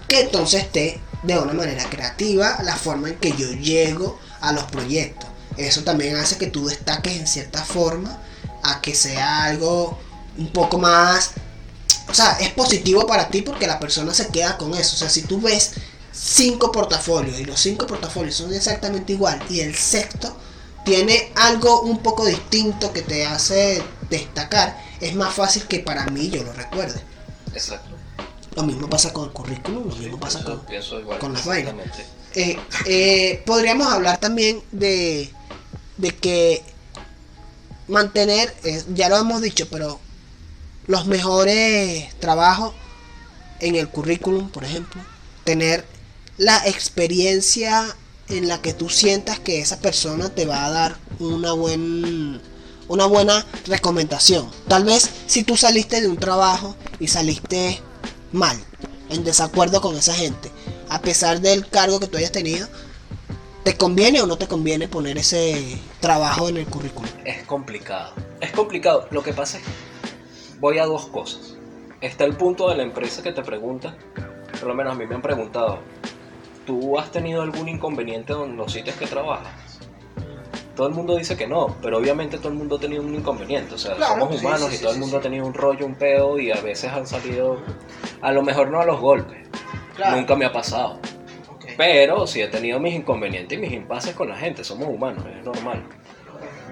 que 0.08 0.22
entonces 0.22 0.64
esté 0.64 1.02
de 1.24 1.40
una 1.40 1.54
manera 1.54 1.86
creativa 1.90 2.60
la 2.64 2.76
forma 2.76 3.10
en 3.10 3.16
que 3.18 3.32
yo 3.32 3.48
llego 3.54 4.20
a 4.42 4.52
los 4.54 4.66
proyectos. 4.66 5.30
Eso 5.58 5.84
también 5.84 6.16
hace 6.16 6.38
que 6.38 6.48
tú 6.48 6.68
destaques 6.68 7.18
en 7.18 7.28
cierta 7.28 7.64
forma 7.64 8.22
a 8.64 8.82
que 8.82 8.96
sea 8.96 9.44
algo 9.46 9.98
un 10.38 10.52
poco 10.54 10.78
más 10.78 11.32
o 12.12 12.14
sea, 12.14 12.34
es 12.42 12.50
positivo 12.50 13.08
para 13.08 13.30
ti 13.30 13.42
porque 13.42 13.68
la 13.68 13.80
persona 13.80 14.14
se 14.14 14.28
queda 14.28 14.58
con 14.58 14.74
eso. 14.74 14.96
O 14.96 15.00
sea, 15.00 15.10
si 15.10 15.22
tú 15.24 15.40
ves 15.40 15.74
cinco 16.12 16.72
portafolios 16.72 17.40
y 17.40 17.46
los 17.46 17.60
cinco 17.60 17.88
portafolios 17.88 18.36
son 18.36 18.54
exactamente 18.54 19.14
igual 19.14 19.42
y 19.50 19.62
el 19.62 19.76
sexto 19.76 20.36
tiene 20.84 21.32
algo 21.36 21.82
un 21.82 22.00
poco 22.00 22.26
distinto 22.26 22.92
que 22.92 23.02
te 23.02 23.26
hace 23.26 23.82
destacar, 24.10 24.78
es 25.00 25.16
más 25.16 25.34
fácil 25.34 25.64
que 25.68 25.80
para 25.80 26.06
mí 26.08 26.30
yo 26.30 26.44
lo 26.44 26.52
recuerde. 26.52 27.02
Exacto. 27.54 27.96
Lo 28.56 28.64
mismo 28.64 28.90
pasa 28.90 29.14
con 29.14 29.26
el 29.26 29.32
currículum, 29.32 29.88
lo 29.88 29.96
Sí, 29.96 30.02
mismo 30.02 30.20
pasa 30.20 30.44
con... 30.44 31.34
las 31.34 31.46
vainas. 31.46 31.74
Eh, 32.34 32.60
eh, 32.86 33.44
podríamos 33.46 33.88
hablar 33.88 34.18
también 34.18 34.62
de, 34.72 35.32
de 35.98 36.16
que 36.16 36.64
mantener, 37.88 38.54
eh, 38.64 38.84
ya 38.94 39.10
lo 39.10 39.18
hemos 39.18 39.42
dicho, 39.42 39.68
pero 39.70 40.00
los 40.88 41.06
mejores 41.06 42.14
trabajos 42.20 42.74
en 43.60 43.76
el 43.76 43.90
currículum, 43.90 44.50
por 44.50 44.64
ejemplo, 44.64 45.02
tener 45.44 45.86
la 46.38 46.58
experiencia 46.68 47.96
en 48.30 48.48
la 48.48 48.62
que 48.62 48.74
tú 48.74 48.90
sientas 48.90 49.40
que 49.40 49.60
esa 49.60 49.80
persona 49.80 50.30
te 50.30 50.46
va 50.46 50.66
a 50.66 50.72
dar 50.72 50.98
una 51.20 51.54
buen 51.54 52.42
una 52.88 53.06
buena 53.06 53.46
recomendación. 53.68 54.50
Tal 54.68 54.84
vez 54.84 55.10
si 55.28 55.44
tú 55.44 55.56
saliste 55.56 56.02
de 56.02 56.08
un 56.08 56.18
trabajo 56.18 56.76
y 57.00 57.08
saliste 57.08 57.80
mal, 58.34 58.58
en 59.10 59.24
desacuerdo 59.24 59.82
con 59.82 59.96
esa 59.96 60.14
gente, 60.14 60.52
a 60.90 61.02
pesar 61.02 61.40
del 61.40 61.68
cargo 61.68 62.00
que 62.00 62.08
tú 62.08 62.18
hayas 62.18 62.32
tenido, 62.32 62.68
¿te 63.64 63.78
conviene 63.78 64.22
o 64.22 64.28
no 64.28 64.38
te 64.38 64.48
conviene 64.48 64.88
poner 64.88 65.18
ese 65.18 65.80
trabajo 66.00 66.50
en 66.50 66.58
el 66.58 66.66
currículum? 66.66 67.12
Es 67.26 67.44
complicado. 67.46 68.14
Es 68.40 68.52
complicado. 68.52 69.08
Lo 69.12 69.24
que 69.24 69.34
pasa 69.34 69.58
es 69.60 69.64
que 69.64 69.72
voy 70.60 70.80
a 70.80 70.86
dos 70.86 71.08
cosas. 71.08 71.56
Está 72.02 72.24
el 72.26 72.36
punto 72.36 72.70
de 72.70 72.78
la 72.78 72.84
empresa 72.84 73.22
que 73.22 73.32
te 73.32 73.44
pregunta, 73.44 73.96
por 74.60 74.68
lo 74.68 74.74
menos 74.74 74.94
a 74.94 74.98
mí 74.98 75.06
me 75.06 75.14
han 75.16 75.22
preguntado, 75.22 75.80
¿tú 76.66 76.98
has 76.98 77.12
tenido 77.12 77.44
algún 77.44 77.70
inconveniente 77.70 78.34
en 78.34 78.58
los 78.58 78.72
sitios 78.72 78.96
que 78.96 79.06
trabajas? 79.06 79.80
Todo 80.76 80.88
el 80.88 80.94
mundo 80.96 81.16
dice 81.16 81.38
que 81.38 81.46
no, 81.48 81.76
pero 81.82 81.98
obviamente 82.00 82.38
todo 82.38 82.48
el 82.48 82.56
mundo 82.56 82.78
ha 82.78 82.80
tenido 82.80 83.04
un 83.04 83.14
inconveniente. 83.14 83.76
O 83.76 83.78
sea, 83.78 83.96
Claro, 83.96 84.22
somos 84.22 84.40
sí, 84.40 84.46
humanos 84.46 84.70
sí, 84.70 84.74
y 84.74 84.78
sí, 84.78 84.82
todo 84.82 84.92
el 84.92 84.96
sí, 84.96 85.00
mundo 85.02 85.18
sí. 85.18 85.20
ha 85.20 85.22
tenido 85.22 85.46
un 85.46 85.54
rollo, 85.54 85.86
un 85.86 85.96
pedo 85.96 86.40
y 86.40 86.50
a 86.52 86.60
veces 86.62 86.92
han 86.92 87.06
salido, 87.06 87.58
a 88.22 88.32
lo 88.32 88.42
mejor 88.42 88.72
no 88.72 88.80
a 88.80 88.86
los 88.86 89.00
golpes. 89.00 89.38
Nunca 90.16 90.36
me 90.36 90.46
ha 90.46 90.52
pasado. 90.52 90.98
Pero 91.82 92.28
sí 92.28 92.40
he 92.40 92.48
tenido 92.48 92.80
mis 92.80 92.94
inconvenientes 92.94 93.58
y 93.58 93.60
mis 93.60 93.72
impases 93.72 94.14
con 94.14 94.30
la 94.30 94.36
gente, 94.38 94.64
somos 94.64 94.88
humanos, 94.88 95.26
es 95.36 95.44
normal. 95.44 95.82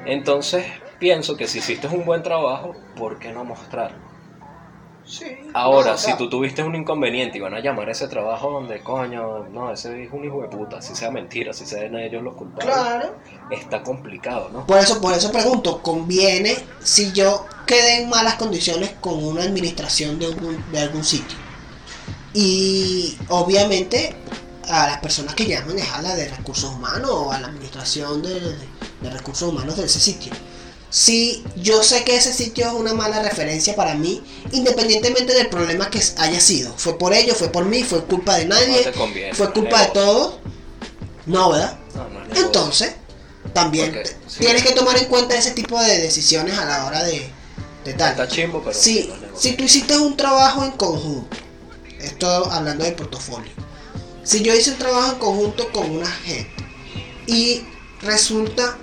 Entonces, 0.05 0.63
pienso 0.99 1.35
que 1.35 1.47
si 1.47 1.57
hiciste 1.57 1.87
un 1.87 2.05
buen 2.05 2.21
trabajo, 2.21 2.75
¿por 2.95 3.17
qué 3.17 3.31
no 3.31 3.43
mostrarlo? 3.43 3.97
Ahora, 5.55 5.97
si 5.97 6.15
tú 6.15 6.29
tuviste 6.29 6.61
un 6.61 6.75
inconveniente 6.75 7.39
y 7.39 7.41
van 7.41 7.55
a 7.55 7.59
llamar 7.59 7.89
a 7.89 7.93
ese 7.93 8.07
trabajo 8.07 8.51
donde, 8.51 8.81
coño, 8.81 9.45
no, 9.45 9.73
ese 9.73 10.03
es 10.03 10.13
un 10.13 10.25
hijo 10.25 10.43
de 10.43 10.47
puta, 10.47 10.79
si 10.79 10.93
sea 10.95 11.09
mentira, 11.09 11.53
si 11.53 11.65
sean 11.65 11.95
ellos 11.95 12.21
los 12.21 12.35
culpables, 12.35 12.71
Claro. 12.71 13.15
está 13.49 13.81
complicado, 13.81 14.51
¿no? 14.53 14.67
Por 14.67 14.77
eso, 14.77 15.01
por 15.01 15.13
eso 15.13 15.31
pregunto, 15.31 15.81
¿conviene 15.81 16.55
si 16.83 17.11
yo 17.13 17.47
quedé 17.65 18.03
en 18.03 18.09
malas 18.09 18.35
condiciones 18.35 18.91
con 19.01 19.23
una 19.23 19.41
administración 19.41 20.19
de 20.19 20.79
algún 20.79 21.03
sitio? 21.03 21.35
Y 22.31 23.17
obviamente 23.29 24.15
a 24.69 24.87
las 24.87 24.99
personas 24.99 25.33
que 25.35 25.45
llaman 25.47 25.77
es 25.79 25.89
a 25.91 26.01
la 26.01 26.15
de 26.15 26.29
recursos 26.29 26.71
humanos 26.73 27.09
o 27.11 27.31
a 27.31 27.39
la 27.39 27.47
administración 27.47 28.21
de, 28.21 28.39
de 28.39 29.09
recursos 29.09 29.49
humanos 29.49 29.77
de 29.77 29.85
ese 29.85 29.99
sitio. 29.99 30.31
Si 30.91 31.43
yo 31.55 31.83
sé 31.83 32.03
que 32.03 32.15
ese 32.15 32.33
sitio 32.33 32.65
es 32.67 32.73
una 32.73 32.93
mala 32.93 33.21
referencia 33.21 33.75
para 33.75 33.93
mí, 33.93 34.23
independientemente 34.51 35.33
del 35.33 35.47
problema 35.49 35.89
que 35.89 36.01
haya 36.17 36.39
sido, 36.39 36.73
fue 36.77 36.97
por 36.97 37.13
ellos, 37.13 37.37
fue 37.37 37.49
por 37.49 37.65
mí, 37.65 37.83
fue 37.83 38.03
culpa 38.05 38.37
de 38.37 38.45
nadie, 38.45 38.91
conviene. 38.93 39.33
fue 39.35 39.51
culpa 39.53 39.81
de 39.81 39.87
todos, 39.89 40.35
no, 41.27 41.51
¿verdad? 41.51 41.77
No, 41.93 42.09
no. 42.09 42.35
Entonces, 42.35 42.93
también 43.53 43.91
Porque, 43.93 44.09
sí. 44.27 44.39
tienes 44.39 44.63
que 44.63 44.73
tomar 44.73 44.97
en 44.97 45.05
cuenta 45.05 45.35
ese 45.35 45.51
tipo 45.51 45.79
de 45.79 45.99
decisiones 45.99 46.57
a 46.57 46.65
la 46.65 46.85
hora 46.85 47.03
de, 47.03 47.29
de 47.85 47.93
tal. 47.93 48.11
Está 48.11 48.27
chimbo, 48.27 48.61
pero 48.63 48.73
Si, 48.73 49.11
si 49.35 49.53
tú 49.53 49.63
hiciste 49.65 49.95
un 49.97 50.17
trabajo 50.17 50.63
en 50.63 50.71
conjunto, 50.71 51.37
esto 51.99 52.51
hablando 52.51 52.83
del 52.83 52.95
portafolio, 52.95 53.51
si 54.29 54.41
yo 54.43 54.53
hice 54.53 54.71
un 54.71 54.77
trabajo 54.77 55.13
en 55.13 55.17
conjunto 55.19 55.71
con 55.71 55.89
una 55.89 56.05
gente 56.11 56.63
y 57.25 57.63
resulta 58.01 58.77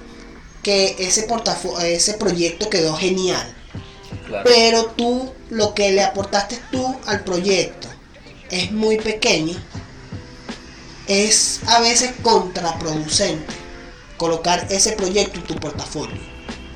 que 0.63 0.97
ese, 0.99 1.29
portafo- 1.29 1.81
ese 1.81 2.15
proyecto 2.15 2.69
quedó 2.69 2.97
genial, 2.97 3.55
Claro. 4.27 4.43
pero 4.45 4.87
tú 4.87 5.33
lo 5.51 5.73
que 5.73 5.93
le 5.93 6.03
aportaste 6.03 6.59
tú 6.73 6.97
al 7.07 7.23
proyecto 7.23 7.87
es 8.51 8.73
muy 8.73 8.97
pequeño, 8.99 9.55
es 11.07 11.61
a 11.69 11.81
veces 11.81 12.11
contraproducente 12.23 13.55
colocar 14.17 14.67
ese 14.71 14.93
proyecto 14.93 15.39
en 15.39 15.47
tu 15.47 15.55
portafolio. 15.55 16.21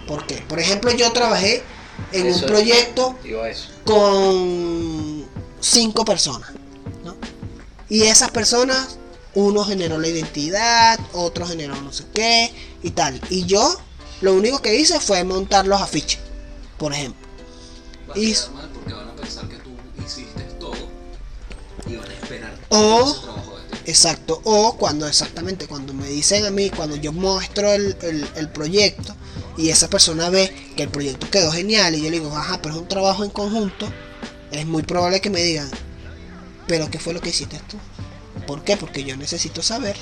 ¿Por 0.06 0.26
qué? 0.26 0.36
Por 0.48 0.60
ejemplo, 0.60 0.92
yo 0.92 1.10
trabajé 1.12 1.62
en 2.12 2.26
Eso 2.28 2.40
un 2.40 2.46
proyecto 2.46 3.16
con 3.84 5.26
cinco 5.60 6.04
personas. 6.04 6.50
Y 7.90 8.02
esas 8.04 8.30
personas, 8.30 8.96
uno 9.34 9.64
generó 9.64 9.98
la 9.98 10.08
identidad, 10.08 10.98
otro 11.12 11.46
generó 11.46 11.74
no 11.82 11.92
sé 11.92 12.04
qué 12.14 12.52
y 12.82 12.90
tal. 12.92 13.20
Y 13.28 13.44
yo 13.44 13.76
lo 14.22 14.34
único 14.34 14.62
que 14.62 14.74
hice 14.76 14.98
fue 15.00 15.22
montar 15.24 15.66
los 15.66 15.80
afiches, 15.82 16.18
por 16.78 16.92
ejemplo. 16.94 17.28
Y- 18.14 18.32
a 18.34 18.50
mal 18.54 18.70
porque 18.72 18.92
van 18.94 19.08
a 19.08 19.14
pensar 19.16 19.48
que 19.48 19.56
tú 19.56 19.70
hiciste 20.04 20.42
todo 20.58 20.74
y 21.86 21.96
van 21.96 22.08
a 22.08 22.14
esperar 22.14 22.58
O-. 22.70 23.14
Exacto. 23.86 24.40
O 24.44 24.76
cuando 24.76 25.06
exactamente, 25.08 25.66
cuando 25.66 25.92
me 25.92 26.06
dicen 26.08 26.44
a 26.44 26.50
mí, 26.50 26.70
cuando 26.70 26.96
yo 26.96 27.12
muestro 27.12 27.72
el, 27.72 27.96
el- 28.02 28.28
el 28.36 28.48
proyecto 28.48 29.14
y 29.56 29.70
esa 29.70 29.88
persona 29.88 30.28
ve 30.30 30.72
que 30.76 30.84
el 30.84 30.88
proyecto 30.90 31.28
quedó 31.30 31.50
genial 31.50 31.94
y 31.94 32.02
yo 32.02 32.10
le 32.10 32.18
digo, 32.20 32.36
ajá, 32.36 32.60
pero 32.62 32.74
es 32.76 32.80
un 32.80 32.88
trabajo 32.88 33.24
en 33.24 33.30
conjunto, 33.30 33.88
es 34.52 34.66
muy 34.66 34.82
probable 34.82 35.20
que 35.20 35.30
me 35.30 35.42
digan, 35.42 35.68
pero 36.70 36.88
¿qué 36.88 37.00
fue 37.00 37.12
lo 37.12 37.20
que 37.20 37.30
hiciste 37.30 37.60
tú? 37.68 37.76
¿Por 38.46 38.62
qué? 38.62 38.76
Porque 38.76 39.02
yo 39.02 39.16
necesito 39.16 39.60
saber 39.60 39.96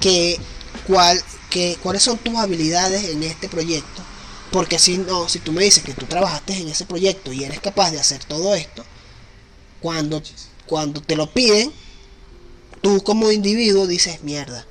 que, 0.00 0.38
cuál, 0.86 1.18
que, 1.48 1.78
cuáles 1.82 2.02
son 2.02 2.18
tus 2.18 2.36
habilidades 2.36 3.08
en 3.08 3.22
este 3.22 3.48
proyecto. 3.48 4.02
Porque 4.50 4.78
si 4.78 4.98
no, 4.98 5.30
si 5.30 5.38
tú 5.38 5.50
me 5.50 5.64
dices 5.64 5.82
que 5.82 5.94
tú 5.94 6.04
trabajaste 6.04 6.52
en 6.52 6.68
ese 6.68 6.84
proyecto 6.84 7.32
y 7.32 7.44
eres 7.44 7.58
capaz 7.60 7.90
de 7.90 7.98
hacer 7.98 8.22
todo 8.22 8.54
esto, 8.54 8.84
cuando, 9.80 10.22
cuando 10.66 11.00
te 11.00 11.16
lo 11.16 11.32
piden, 11.32 11.72
tú 12.82 13.02
como 13.02 13.32
individuo 13.32 13.86
dices, 13.86 14.22
mierda, 14.22 14.66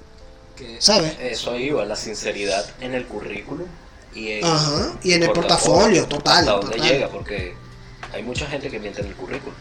¿sabes? 0.78 1.16
Eso 1.20 1.58
iba, 1.58 1.84
la 1.84 1.96
sinceridad 1.96 2.64
en 2.80 2.94
el 2.94 3.08
currículum 3.08 3.68
y 4.14 4.34
en, 4.34 4.46
Ajá, 4.46 5.00
y 5.02 5.14
en 5.14 5.24
el 5.24 5.32
portafolio, 5.32 6.06
total, 6.06 6.48
Hasta 6.48 6.52
dónde 6.52 6.78
llega, 6.78 7.10
porque 7.10 7.56
hay 8.14 8.22
mucha 8.22 8.46
gente 8.46 8.70
que 8.70 8.78
miente 8.78 9.02
en 9.02 9.08
el 9.08 9.16
currículum. 9.16 9.56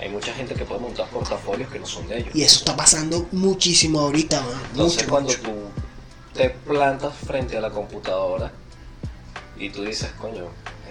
Hay 0.00 0.08
mucha 0.08 0.32
gente 0.32 0.54
que 0.54 0.64
puede 0.64 0.80
montar 0.80 1.08
portafolios 1.10 1.70
que 1.70 1.78
no 1.78 1.86
son 1.86 2.08
de 2.08 2.18
ellos. 2.20 2.34
Y 2.34 2.42
eso 2.42 2.60
está 2.60 2.74
pasando 2.74 3.28
muchísimo 3.32 4.00
ahorita, 4.00 4.40
weón. 4.40 4.60
Entonces 4.70 5.02
Mucho, 5.02 5.10
cuando 5.10 5.28
mucho. 5.30 5.42
tú 5.42 5.54
te 6.34 6.50
plantas 6.50 7.12
frente 7.26 7.56
a 7.58 7.60
la 7.60 7.70
computadora 7.70 8.50
y 9.58 9.68
tú 9.68 9.82
dices, 9.84 10.08
coño, 10.18 10.44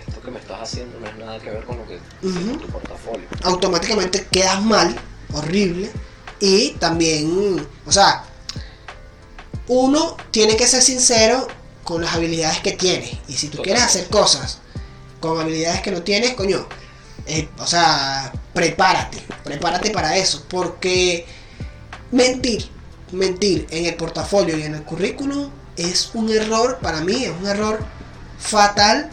esto 0.07 0.21
que 0.21 0.29
me 0.29 0.39
estás 0.39 0.61
haciendo 0.61 0.99
no 0.99 1.07
es 1.07 1.15
nada 1.17 1.39
que 1.39 1.49
ver 1.49 1.63
con 1.65 1.77
lo 1.79 1.87
que 1.87 1.97
tu 2.21 2.67
portafolio. 2.67 3.25
automáticamente 3.43 4.27
quedas 4.31 4.61
mal, 4.61 4.95
horrible, 5.33 5.89
y 6.39 6.71
también, 6.73 7.67
o 7.87 7.91
sea, 7.91 8.25
uno 9.67 10.17
tiene 10.29 10.55
que 10.55 10.67
ser 10.67 10.83
sincero 10.83 11.47
con 11.83 12.01
las 12.01 12.13
habilidades 12.13 12.59
que 12.59 12.73
tiene, 12.73 13.19
y 13.27 13.33
si 13.33 13.47
tú 13.47 13.61
quieres 13.63 13.81
hacer 13.81 14.07
cosas 14.07 14.59
con 15.19 15.39
habilidades 15.39 15.81
que 15.81 15.91
no 15.91 16.03
tienes, 16.03 16.35
coño, 16.35 16.67
eh, 17.29 17.47
o 17.59 17.67
sea, 17.67 18.31
prepárate, 18.53 19.19
prepárate 19.43 19.91
para 19.91 20.17
eso, 20.17 20.43
porque 20.49 21.27
mentir, 22.11 22.67
mentir 23.11 23.67
en 23.69 23.85
el 23.85 23.93
portafolio 23.93 24.57
y 24.57 24.63
en 24.63 24.73
el 24.73 24.83
currículum 24.83 25.51
es 25.77 26.09
un 26.15 26.31
error, 26.31 26.79
para 26.81 27.01
mí 27.01 27.25
es 27.25 27.31
un 27.39 27.45
error 27.45 27.85
fatal, 28.39 29.11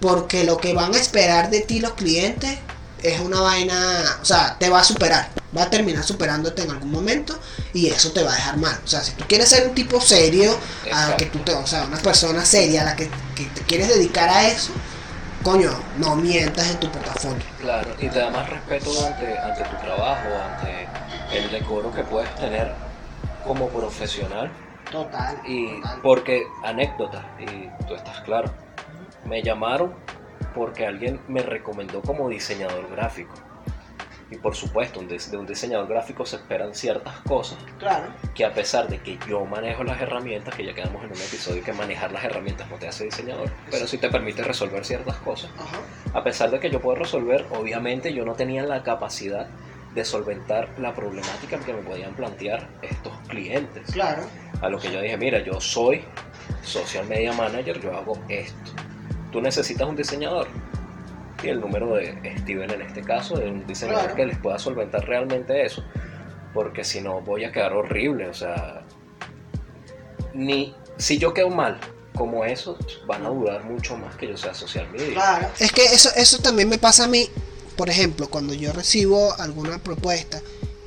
porque 0.00 0.42
lo 0.42 0.56
que 0.56 0.74
van 0.74 0.92
a 0.92 0.98
esperar 0.98 1.50
de 1.50 1.60
ti 1.60 1.78
los 1.78 1.92
clientes 1.92 2.58
es 3.00 3.20
una 3.20 3.40
vaina, 3.40 4.18
o 4.20 4.24
sea, 4.24 4.56
te 4.58 4.68
va 4.68 4.80
a 4.80 4.84
superar, 4.84 5.30
va 5.56 5.62
a 5.62 5.70
terminar 5.70 6.02
superándote 6.02 6.62
en 6.62 6.70
algún 6.72 6.90
momento 6.90 7.38
y 7.72 7.86
eso 7.86 8.10
te 8.10 8.24
va 8.24 8.32
a 8.32 8.34
dejar 8.34 8.56
mal. 8.56 8.76
O 8.84 8.88
sea, 8.88 9.04
si 9.04 9.12
tú 9.12 9.24
quieres 9.28 9.48
ser 9.48 9.68
un 9.68 9.74
tipo 9.76 10.00
serio, 10.00 10.58
a 10.92 11.16
que 11.16 11.26
tú 11.26 11.38
te, 11.38 11.54
o 11.54 11.66
sea, 11.66 11.84
una 11.84 11.98
persona 11.98 12.44
seria 12.44 12.82
a 12.82 12.86
la 12.86 12.96
que, 12.96 13.08
que 13.36 13.44
te 13.44 13.60
quieres 13.62 13.86
dedicar 13.86 14.28
a 14.28 14.48
eso, 14.48 14.72
coño, 15.42 15.70
no 15.98 16.16
mientas 16.16 16.70
en 16.70 16.80
tu 16.80 16.88
portafolio. 16.88 17.42
Claro, 17.60 17.90
y 17.98 18.08
te 18.08 18.18
da 18.18 18.30
más 18.30 18.48
respeto 18.48 18.90
ante, 19.06 19.38
ante 19.38 19.64
tu 19.64 19.76
trabajo, 19.76 20.28
ante 20.28 20.88
el 21.36 21.50
decoro 21.50 21.92
que 21.92 22.02
puedes 22.04 22.32
tener 22.36 22.72
como 23.46 23.68
profesional. 23.68 24.50
Total. 24.90 25.40
Y 25.46 25.80
porque, 26.02 26.46
anécdota, 26.62 27.24
y 27.38 27.68
tú 27.86 27.94
estás 27.94 28.20
claro, 28.20 28.52
me 29.24 29.42
llamaron 29.42 29.94
porque 30.54 30.86
alguien 30.86 31.20
me 31.28 31.42
recomendó 31.42 32.02
como 32.02 32.28
diseñador 32.28 32.90
gráfico. 32.90 33.34
Y 34.32 34.36
por 34.38 34.54
supuesto, 34.54 34.98
un 34.98 35.08
de 35.08 35.36
un 35.36 35.46
diseñador 35.46 35.86
gráfico 35.86 36.24
se 36.24 36.36
esperan 36.36 36.74
ciertas 36.74 37.14
cosas 37.28 37.58
Claro. 37.78 38.06
que 38.34 38.46
a 38.46 38.54
pesar 38.54 38.88
de 38.88 38.98
que 38.98 39.18
yo 39.28 39.44
manejo 39.44 39.84
las 39.84 40.00
herramientas, 40.00 40.54
que 40.54 40.64
ya 40.64 40.72
quedamos 40.74 41.04
en 41.04 41.10
un 41.10 41.18
episodio 41.18 41.62
que 41.62 41.72
manejar 41.74 42.12
las 42.12 42.24
herramientas 42.24 42.70
no 42.70 42.76
te 42.76 42.88
hace 42.88 43.04
diseñador, 43.04 43.50
pero 43.70 43.86
sí 43.86 43.98
te 43.98 44.08
permite 44.08 44.42
resolver 44.42 44.86
ciertas 44.86 45.16
cosas. 45.16 45.50
Ajá. 45.58 45.78
A 46.18 46.24
pesar 46.24 46.50
de 46.50 46.60
que 46.60 46.70
yo 46.70 46.80
puedo 46.80 46.96
resolver, 46.96 47.46
obviamente 47.50 48.14
yo 48.14 48.24
no 48.24 48.32
tenía 48.32 48.62
la 48.62 48.82
capacidad 48.82 49.48
de 49.94 50.04
solventar 50.06 50.70
la 50.78 50.94
problemática 50.94 51.58
que 51.58 51.74
me 51.74 51.82
podían 51.82 52.14
plantear 52.14 52.66
estos 52.80 53.12
clientes. 53.28 53.90
Claro. 53.92 54.22
A 54.62 54.70
lo 54.70 54.78
que 54.78 54.90
yo 54.90 55.02
dije, 55.02 55.18
mira, 55.18 55.40
yo 55.40 55.60
soy 55.60 56.02
social 56.62 57.06
media 57.06 57.34
manager, 57.34 57.78
yo 57.82 57.94
hago 57.94 58.18
esto. 58.30 58.72
Tú 59.30 59.42
necesitas 59.42 59.86
un 59.86 59.96
diseñador. 59.96 60.48
Y 61.42 61.48
el 61.48 61.60
número 61.60 61.94
de 61.94 62.14
Steven 62.40 62.70
en 62.70 62.82
este 62.82 63.02
caso, 63.02 63.36
de 63.36 63.50
un 63.50 63.66
diseñador 63.66 64.02
Claro. 64.02 64.16
que 64.16 64.26
les 64.26 64.38
pueda 64.38 64.58
solventar 64.58 65.04
realmente 65.06 65.64
eso. 65.64 65.84
Porque 66.54 66.84
si 66.84 67.00
no 67.00 67.20
voy 67.20 67.44
a 67.44 67.52
quedar 67.52 67.72
horrible. 67.72 68.28
O 68.28 68.34
sea, 68.34 68.82
ni 70.34 70.74
si 70.98 71.18
yo 71.18 71.34
quedo 71.34 71.50
mal 71.50 71.78
como 72.14 72.44
eso, 72.44 72.76
van 73.06 73.24
a 73.24 73.30
durar 73.30 73.64
mucho 73.64 73.96
más 73.96 74.14
que 74.16 74.28
yo 74.28 74.36
sea 74.36 74.54
social 74.54 74.88
media. 74.90 75.14
Claro. 75.14 75.48
Es 75.58 75.72
que 75.72 75.84
eso, 75.86 76.10
eso 76.14 76.38
también 76.38 76.68
me 76.68 76.78
pasa 76.78 77.04
a 77.04 77.08
mí, 77.08 77.28
por 77.76 77.88
ejemplo, 77.88 78.28
cuando 78.28 78.52
yo 78.54 78.72
recibo 78.72 79.32
alguna 79.40 79.78
propuesta 79.78 80.40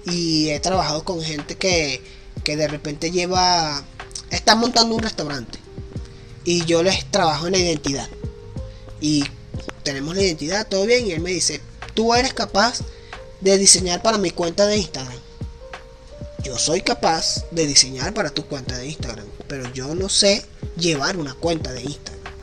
y 0.06 0.50
he 0.50 0.60
trabajado 0.60 1.04
con 1.04 1.22
gente 1.22 1.56
que, 1.56 2.02
que 2.44 2.56
de 2.56 2.68
repente 2.68 3.10
lleva, 3.10 3.82
está 4.30 4.56
montando 4.56 4.96
un 4.96 5.02
restaurante 5.02 5.58
y 6.44 6.64
yo 6.66 6.84
les 6.84 7.06
trabajo 7.06 7.48
en 7.48 7.54
la 7.54 7.58
identidad 7.58 8.08
y 9.02 9.26
tenemos 9.86 10.16
la 10.16 10.24
identidad, 10.24 10.68
todo 10.68 10.86
bien 10.86 11.08
y 11.08 11.14
él 11.14 11.22
me 11.22 11.30
dice, 11.30 11.62
tú 11.94 12.14
eres 12.14 12.34
capaz 12.34 12.80
de 13.40 13.58
diseñar 13.58 14.02
para 14.02 14.18
mi 14.18 14.32
cuenta 14.32 14.66
de 14.66 14.78
Instagram. 14.78 15.20
Yo 16.44 16.58
soy 16.58 16.82
capaz 16.82 17.46
de 17.52 17.66
diseñar 17.66 18.14
para 18.14 18.30
tu 18.30 18.46
cuenta 18.46 18.78
de 18.78 18.88
Instagram, 18.88 19.26
pero 19.48 19.72
yo 19.74 19.96
no 19.96 20.10
sé 20.10 20.46
llevar 20.78 21.16
una 21.16 21.34
cuenta 21.34 21.72
de 21.72 21.82
Instagram. 21.84 22.34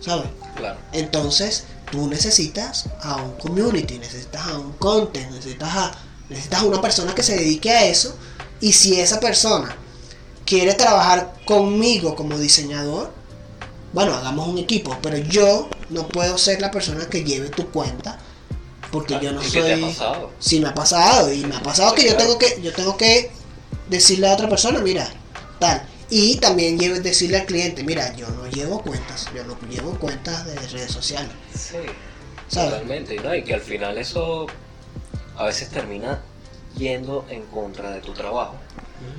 ¿Sabes? 0.00 0.28
Claro. 0.56 0.78
Entonces, 0.92 1.64
tú 1.90 2.08
necesitas 2.08 2.86
a 3.02 3.16
un 3.16 3.32
community, 3.32 3.98
necesitas 3.98 4.46
a 4.46 4.58
un 4.58 4.72
content, 4.74 5.30
necesitas 5.30 5.76
a, 5.76 5.98
necesitas 6.28 6.62
a 6.62 6.64
una 6.64 6.80
persona 6.80 7.14
que 7.14 7.22
se 7.22 7.36
dedique 7.36 7.70
a 7.70 7.84
eso. 7.86 8.16
Y 8.60 8.72
si 8.72 9.00
esa 9.00 9.20
persona 9.20 9.76
quiere 10.44 10.74
trabajar 10.74 11.34
conmigo 11.44 12.14
como 12.14 12.38
diseñador, 12.38 13.12
bueno, 13.92 14.14
hagamos 14.14 14.48
un 14.48 14.58
equipo, 14.58 14.96
pero 15.02 15.16
yo 15.16 15.68
no 15.90 16.06
puedo 16.08 16.36
ser 16.38 16.60
la 16.60 16.70
persona 16.70 17.06
que 17.08 17.24
lleve 17.24 17.48
tu 17.50 17.70
cuenta 17.70 18.18
porque 18.90 19.18
yo 19.20 19.32
no 19.32 19.42
¿Y 19.42 19.50
qué 19.50 19.62
te 19.62 19.72
ha 19.72 19.76
soy 19.76 19.82
pasado? 19.84 20.30
Sí, 20.38 20.60
me 20.60 20.68
ha 20.68 20.74
pasado 20.74 21.32
y 21.32 21.44
me 21.44 21.56
ha 21.56 21.62
pasado 21.62 21.94
que 21.94 22.04
yo 22.06 22.16
tengo 22.16 22.38
que 22.38 22.60
yo 22.62 22.72
tengo 22.72 22.96
que 22.96 23.30
decirle 23.88 24.28
a 24.28 24.34
otra 24.34 24.48
persona, 24.48 24.78
mira, 24.80 25.08
tal. 25.58 25.82
Y 26.08 26.36
también 26.36 26.78
llevo- 26.78 27.00
decirle 27.00 27.38
al 27.38 27.46
cliente, 27.46 27.82
mira, 27.82 28.14
yo 28.14 28.28
no 28.30 28.46
llevo 28.46 28.80
cuentas, 28.82 29.28
yo 29.34 29.42
no 29.44 29.58
llevo 29.68 29.92
cuentas 29.98 30.46
de 30.46 30.54
redes 30.54 30.92
sociales. 30.92 31.32
Sí, 31.52 31.78
¿Sabes? 32.48 32.70
totalmente. 32.70 33.16
¿no? 33.16 33.34
Y 33.34 33.42
que 33.42 33.54
al 33.54 33.60
final 33.60 33.98
eso 33.98 34.46
a 35.36 35.44
veces 35.46 35.68
termina 35.70 36.22
yendo 36.76 37.24
en 37.28 37.42
contra 37.46 37.90
de 37.90 38.00
tu 38.00 38.12
trabajo. 38.12 38.54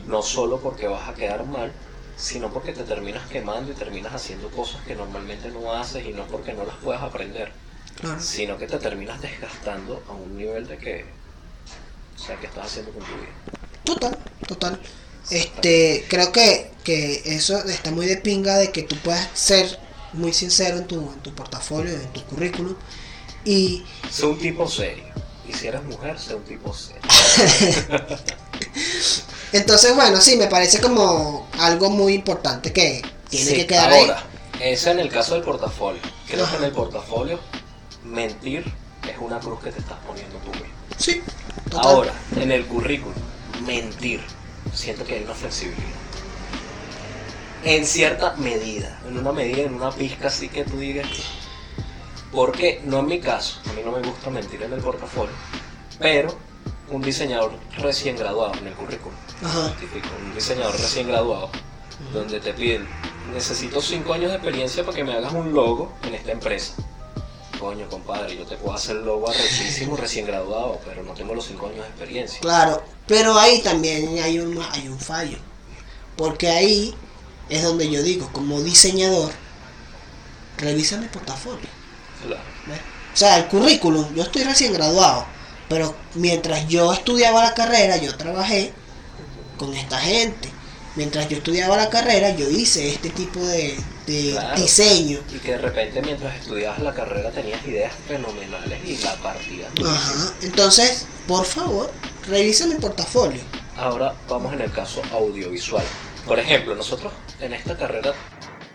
No 0.08 0.22
solo 0.22 0.60
porque 0.60 0.88
vas 0.88 1.10
a 1.10 1.14
quedar 1.14 1.46
mal, 1.46 1.72
sino 2.18 2.52
porque 2.52 2.74
te 2.74 2.84
terminas 2.84 3.28
quemando 3.30 3.72
y 3.72 3.76
terminas 3.76 4.14
haciendo 4.14 4.50
cosas 4.50 4.82
que 4.86 4.96
normalmente 4.96 5.50
no 5.50 5.72
haces 5.74 6.06
y 6.06 6.14
no 6.14 6.26
porque 6.28 6.54
no 6.54 6.66
las 6.66 6.76
puedas 6.78 7.02
aprender, 7.04 7.52
Claro. 8.02 8.20
sino 8.20 8.58
que 8.58 8.68
te 8.68 8.78
terminas 8.78 9.22
desgastando 9.22 10.04
a 10.10 10.14
un 10.14 10.36
nivel 10.38 10.68
de 10.68 10.78
que, 10.78 11.06
o 12.16 12.20
sea, 12.20 12.36
¿qué 12.40 12.48
estás 12.48 12.66
haciendo 12.66 12.92
con 12.92 13.04
tu 13.04 13.12
vida? 13.16 13.30
Total, 13.84 14.18
total. 14.48 14.80
Este, 15.30 16.06
creo 16.10 16.32
que, 16.32 16.72
que 16.84 17.22
eso 17.26 17.58
está 17.66 17.92
muy 17.92 18.06
de 18.06 18.18
pinga 18.18 18.58
de 18.58 18.72
que 18.72 18.84
tú 18.84 18.96
puedas 18.98 19.28
ser 19.34 19.80
muy 20.14 20.34
sincero 20.34 20.78
en 20.78 20.88
tu, 20.88 21.00
en 21.12 21.20
tu 21.22 21.34
portafolio, 21.36 21.94
en 21.94 22.12
tu 22.14 22.24
currículum. 22.26 22.76
Y 23.46 23.84
Sé 24.10 24.26
un 24.26 24.38
tipo 24.40 24.68
serio. 24.68 25.06
Y 25.48 25.54
si 25.54 25.68
eres 25.68 25.84
mujer, 25.84 26.20
sé 26.20 26.36
un 26.36 26.44
tipo 26.44 26.74
serio. 26.74 27.02
entonces, 29.52 29.96
bueno, 29.96 30.20
sí, 30.22 30.36
me 30.38 30.48
parece 30.48 30.82
como 30.82 31.50
algo 31.60 31.90
muy 31.90 32.14
importante 32.14 32.74
que 32.74 33.02
tiene 33.30 33.52
Sí, 33.52 33.56
que 33.56 33.68
quedar 33.68 33.92
ahí. 33.92 34.10
ahora, 34.10 34.30
Eso 34.60 34.92
en 34.92 35.00
el 35.00 35.10
caso 35.10 35.36
del 35.36 35.44
portafolio. 35.44 36.02
Creo 36.26 36.46
Ajá. 36.46 36.52
que 36.52 36.58
en 36.58 36.64
el 36.64 36.72
portafolio, 36.74 37.40
mentir 38.04 38.78
es 39.04 39.18
una 39.20 39.42
cruz 39.42 39.62
que 39.62 39.72
te 39.72 39.80
estás 39.80 40.00
poniendo 40.06 40.40
tú 40.40 40.56
mismo. 40.56 40.76
Sí, 40.98 41.24
total. 41.70 41.82
Ahora, 41.86 42.14
en 42.36 42.52
el 42.52 42.68
currículum, 42.68 43.24
mentir. 43.66 44.36
Siento 44.74 45.06
que 45.06 45.16
hay 45.16 45.24
una 45.24 45.36
flexibilidad. 45.36 46.02
En 47.62 47.86
cierta 47.86 48.36
medida, 48.38 49.00
en 49.08 49.18
una 49.18 49.32
medida, 49.32 49.64
en 49.64 49.76
una 49.76 49.96
pizca 49.96 50.28
así 50.28 50.50
que 50.50 50.66
tú 50.66 50.78
digas. 50.80 51.08
Porque 52.32 52.82
no 52.84 53.00
en 53.00 53.06
mi 53.08 53.20
caso, 53.22 53.62
a 53.70 53.74
mí 53.74 53.82
no 53.84 53.92
me 53.92 54.02
gusta 54.02 54.30
mentir 54.30 54.62
en 54.64 54.74
el 54.74 54.82
portafolio, 54.82 55.36
pero 56.00 56.44
un 56.90 57.02
diseñador 57.02 57.52
recién 57.78 58.16
graduado 58.16 58.54
en 58.56 58.68
el 58.68 58.74
currículum, 58.74 59.16
Ajá. 59.44 59.74
típico, 59.80 60.08
un 60.24 60.34
diseñador 60.34 60.74
recién 60.74 61.08
graduado, 61.08 61.50
donde 62.14 62.40
te 62.40 62.54
piden, 62.54 62.88
necesito 63.34 63.82
5 63.82 64.14
años 64.14 64.32
de 64.32 64.38
experiencia 64.38 64.84
para 64.86 64.96
que 64.96 65.04
me 65.04 65.14
hagas 65.14 65.34
un 65.34 65.54
logo 65.54 65.92
en 66.04 66.16
esta 66.16 66.32
empresa. 66.32 66.74
Coño, 67.60 67.90
compadre, 67.90 68.38
yo 68.38 68.46
te 68.46 68.56
puedo 68.56 68.76
hacer 68.76 68.98
el 68.98 69.06
logo 69.06 69.30
arrechísimo 69.30 69.98
recién 69.98 70.28
graduado, 70.28 70.80
pero 70.86 71.04
no 71.04 71.14
tengo 71.14 71.34
los 71.34 71.46
5 71.46 71.66
años 71.66 71.82
de 71.82 71.88
experiencia. 71.88 72.40
Claro, 72.40 72.84
pero 73.08 73.38
ahí 73.38 73.62
también 73.62 74.20
hay 74.20 74.40
un, 74.40 74.62
hay 74.72 74.88
un 74.88 75.00
fallo. 75.00 75.40
Porque 76.16 76.50
ahí 76.50 76.96
es 77.50 77.64
donde 77.64 77.90
yo 77.90 78.04
digo, 78.04 78.30
como 78.32 78.62
diseñador, 78.62 79.32
revisa 80.58 80.98
mi 80.98 81.08
portafolio. 81.08 81.68
Claro. 82.26 82.42
O 83.14 83.18
sea, 83.18 83.38
el 83.38 83.48
currículum, 83.48 84.14
yo 84.14 84.24
estoy 84.24 84.44
recién 84.44 84.74
graduado, 84.74 85.26
pero 85.70 85.96
mientras 86.16 86.68
yo 86.68 86.92
estudiaba 86.94 87.44
la 87.44 87.54
carrera, 87.54 87.98
yo 87.98 88.16
trabajé 88.16 88.72
con 89.58 89.74
esta 89.74 89.98
gente. 90.00 90.50
Mientras 90.96 91.30
yo 91.30 91.38
estudiaba 91.38 91.78
la 91.78 91.90
carrera, 91.92 92.32
yo 92.36 92.50
hice 92.50 92.90
este 92.90 93.12
tipo 93.12 93.40
de, 93.40 93.78
de 94.08 94.32
Claro. 94.32 94.60
diseño. 94.62 95.20
Y 95.34 95.38
que 95.40 95.52
de 95.52 95.58
repente 95.60 96.02
mientras 96.02 96.36
estudiabas 96.38 96.80
la 96.80 96.94
carrera 96.94 97.30
tenías 97.32 97.64
ideas 97.68 97.94
fenomenales 98.08 98.80
y 98.84 98.98
la 99.04 99.14
partida. 99.18 99.68
Ajá. 99.86 100.34
Entonces, 100.42 101.06
por 101.28 101.46
favor, 101.46 101.92
revisa 102.28 102.66
mi 102.66 102.76
portafolio. 102.76 103.42
Ahora 103.76 104.16
vamos 104.28 104.54
en 104.54 104.62
el 104.62 104.72
caso 104.72 105.04
audiovisual. 105.12 105.84
Por 106.26 106.40
ejemplo, 106.40 106.74
nosotros 106.76 107.14
en 107.40 107.54
esta 107.54 107.78
carrera 107.78 108.14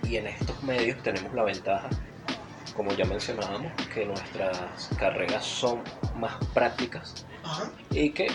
y 0.05 0.16
en 0.16 0.28
estos 0.28 0.62
medios 0.62 1.02
tenemos 1.02 1.35
la 1.35 1.42
ventaja, 1.42 1.90
como 2.77 2.93
ya 2.93 3.05
mencionábamos, 3.05 3.73
que 3.93 4.07
nuestras 4.07 4.89
carreras 4.99 5.45
son 5.45 5.83
más 6.17 6.35
prácticas 6.55 7.27
Ajá. 7.43 7.71
y 7.91 8.11
que 8.11 8.29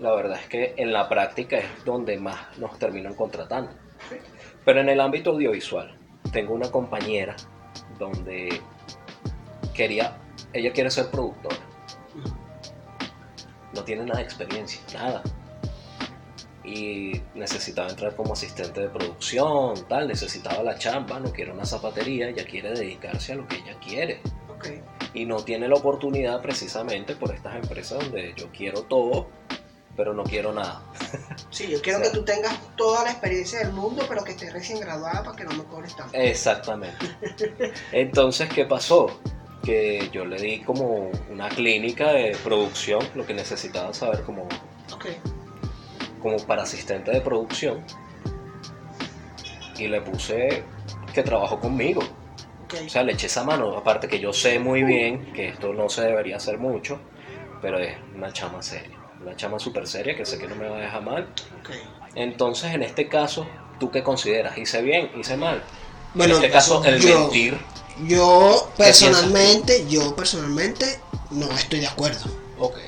la 0.00 0.12
verdad 0.12 0.38
es 0.40 0.48
que 0.48 0.74
en 0.76 0.92
la 0.92 1.08
práctica 1.08 1.58
es 1.58 1.84
donde 1.84 2.18
más 2.18 2.58
nos 2.58 2.78
terminan 2.78 3.14
contratando. 3.14 3.70
Pero 4.64 4.80
en 4.80 4.88
el 4.88 5.00
ámbito 5.00 5.30
audiovisual, 5.30 5.96
tengo 6.32 6.54
una 6.54 6.70
compañera 6.70 7.36
donde 7.98 8.60
quería, 9.74 10.16
ella 10.52 10.72
quiere 10.72 10.90
ser 10.90 11.10
productora. 11.10 11.56
No 13.74 13.82
tiene 13.84 14.04
nada 14.04 14.18
de 14.18 14.24
experiencia, 14.24 14.80
nada. 14.94 15.22
Y 16.64 17.20
necesitaba 17.34 17.90
entrar 17.90 18.16
como 18.16 18.32
asistente 18.32 18.80
de 18.80 18.88
producción, 18.88 19.86
tal, 19.86 20.08
necesitaba 20.08 20.62
la 20.62 20.78
chamba, 20.78 21.20
no 21.20 21.30
quiere 21.30 21.52
una 21.52 21.66
zapatería, 21.66 22.28
ella 22.28 22.44
quiere 22.46 22.70
dedicarse 22.70 23.32
a 23.32 23.36
lo 23.36 23.46
que 23.46 23.56
ella 23.56 23.76
quiere 23.86 24.20
Ok. 24.48 24.68
y 25.12 25.26
no 25.26 25.36
tiene 25.44 25.68
la 25.68 25.74
oportunidad 25.74 26.40
precisamente 26.40 27.16
por 27.16 27.34
estas 27.34 27.56
empresas 27.56 27.98
donde 27.98 28.32
yo 28.34 28.48
quiero 28.50 28.82
todo, 28.84 29.28
pero 29.94 30.14
no 30.14 30.24
quiero 30.24 30.52
nada. 30.54 30.82
Sí, 31.50 31.68
yo 31.68 31.80
quiero 31.82 31.98
O 31.98 32.02
sea- 32.02 32.10
que 32.10 32.18
tú 32.18 32.24
tengas 32.24 32.58
toda 32.76 33.04
la 33.04 33.10
experiencia 33.12 33.58
del 33.60 33.72
mundo, 33.72 34.04
pero 34.08 34.24
que 34.24 34.32
estés 34.32 34.52
recién 34.52 34.80
graduada 34.80 35.22
para 35.22 35.36
que 35.36 35.44
no 35.44 35.52
me 35.52 35.64
cobres 35.64 35.94
tanto. 35.94 36.16
Exactamente. 36.16 37.06
Entonces, 37.92 38.48
¿qué 38.48 38.64
pasó? 38.64 39.20
Que 39.62 40.08
yo 40.12 40.24
le 40.24 40.36
di 40.40 40.62
como 40.62 41.10
una 41.30 41.48
clínica 41.50 42.12
de 42.12 42.36
producción, 42.42 43.00
lo 43.14 43.24
que 43.26 43.34
necesitaba 43.34 43.92
saber 43.94 44.22
como. 44.24 44.48
Como 46.24 46.38
para 46.38 46.62
asistente 46.62 47.10
de 47.10 47.20
producción, 47.20 47.84
y 49.78 49.88
le 49.88 50.00
puse 50.00 50.64
que 51.12 51.22
trabajó 51.22 51.60
conmigo. 51.60 52.00
O 52.02 52.88
sea, 52.88 53.02
le 53.02 53.12
eché 53.12 53.26
esa 53.26 53.44
mano, 53.44 53.76
aparte 53.76 54.08
que 54.08 54.18
yo 54.18 54.32
sé 54.32 54.58
muy 54.58 54.82
bien 54.84 55.32
que 55.34 55.48
esto 55.48 55.74
no 55.74 55.90
se 55.90 56.00
debería 56.00 56.38
hacer 56.38 56.58
mucho, 56.58 56.98
pero 57.60 57.78
es 57.78 57.94
una 58.16 58.32
chama 58.32 58.62
seria, 58.62 58.98
una 59.22 59.36
chama 59.36 59.58
súper 59.58 59.86
seria 59.86 60.16
que 60.16 60.24
sé 60.24 60.38
que 60.38 60.48
no 60.48 60.56
me 60.56 60.66
va 60.66 60.78
a 60.78 60.80
dejar 60.80 61.02
mal. 61.02 61.28
Entonces, 62.14 62.72
en 62.72 62.82
este 62.82 63.06
caso, 63.06 63.46
¿tú 63.78 63.90
qué 63.90 64.02
consideras? 64.02 64.56
¿Hice 64.56 64.80
bien? 64.80 65.10
¿Hice 65.14 65.36
mal? 65.36 65.62
Bueno, 66.14 66.36
en 66.38 66.44
este 66.44 66.52
caso, 66.52 66.82
el 66.84 67.00
yo- 67.00 67.20
mentir. 67.20 67.58
Yo 68.08 68.70
¿Qué 68.76 68.84
piensas 68.84 69.08
personalmente, 69.10 69.84
yo 69.88 70.16
personalmente 70.16 70.86
no 71.30 71.48
estoy 71.52 71.80
de 71.80 71.86
acuerdo. 71.86 72.24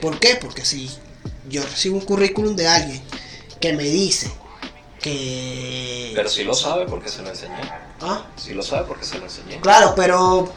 ¿Por 0.01 0.19
qué? 0.19 0.37
Porque 0.41 0.65
si 0.65 0.91
yo 1.49 1.63
recibo 1.63 1.97
un 1.97 2.05
currículum 2.05 2.57
de 2.57 2.67
alguien 2.67 3.01
que 3.61 3.73
me 3.73 3.85
dice 3.85 4.31
que... 5.01 6.13
Pero 6.15 6.29
sí 6.29 6.45
lo 6.45 6.55
sabe 6.55 6.87
porque 6.87 7.09
se 7.09 7.23
lo 7.23 7.29
enseñé. 7.31 7.55
Ah, 8.01 8.27
Sí 8.37 8.55
lo 8.55 8.63
sabe 8.63 8.87
porque 8.87 9.05
se 9.05 9.19
lo 9.19 9.25
enseñé. 9.25 9.61
Claro, 9.61 9.95
pero 9.97 10.53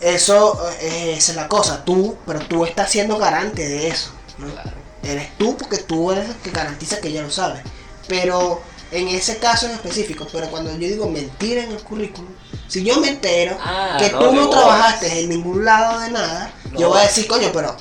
eso 0.00 0.58
eh, 0.80 1.14
es 1.16 1.34
la 1.34 1.48
cosa, 1.48 1.84
tú, 1.84 2.16
pero 2.26 2.40
tú 2.40 2.64
estás 2.64 2.90
siendo 2.90 3.16
garante 3.18 3.66
de 3.68 3.88
eso. 3.88 4.10
¿no? 4.38 4.50
Claro. 4.52 4.70
Eres 5.02 5.36
tú 5.38 5.56
porque 5.56 5.78
tú 5.78 6.10
eres 6.12 6.28
el 6.30 6.36
que 6.36 6.50
garantiza 6.50 7.00
que 7.00 7.08
ella 7.08 7.22
lo 7.22 7.30
sabe. 7.30 7.62
Pero 8.08 8.62
en 8.90 9.08
ese 9.08 9.38
caso 9.38 9.66
en 9.66 9.72
específico, 9.72 10.26
pero 10.32 10.48
cuando 10.50 10.70
yo 10.72 10.78
digo 10.88 11.08
mentir 11.08 11.58
en 11.58 11.72
el 11.72 11.82
currículum, 11.82 12.30
si 12.68 12.82
yo 12.84 12.98
me 13.00 13.08
entero 13.08 13.56
Ah, 13.60 13.96
que 13.98 14.10
no, 14.10 14.18
tú 14.18 14.32
no 14.32 14.48
trabajaste 14.50 15.20
en 15.20 15.28
ningún 15.28 15.64
lado 15.64 16.00
de 16.00 16.10
nada, 16.10 16.52
No. 16.72 16.80
yo 16.80 16.88
voy 16.88 16.98
a 17.00 17.02
decir, 17.02 17.26
coño, 17.26 17.50
pero 17.52 17.76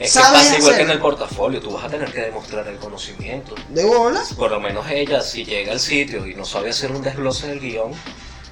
Es 0.00 0.14
que 0.14 0.18
¿Sabes 0.18 0.44
pasa 0.44 0.58
igual 0.58 0.76
que 0.76 0.82
en 0.82 0.90
el 0.90 0.98
portafolio, 0.98 1.60
tú 1.60 1.72
vas 1.72 1.84
a 1.84 1.88
tener 1.90 2.10
que 2.10 2.22
demostrar 2.22 2.66
el 2.66 2.76
conocimiento. 2.76 3.54
de 3.68 3.84
bolas. 3.84 4.32
Por 4.32 4.50
lo 4.50 4.58
menos 4.58 4.90
ella, 4.90 5.20
si 5.20 5.44
llega 5.44 5.72
al 5.72 5.80
sitio 5.80 6.26
y 6.26 6.34
no 6.34 6.46
sabe 6.46 6.70
hacer 6.70 6.90
un 6.90 7.02
desglose 7.02 7.48
del 7.48 7.60
guion, 7.60 7.92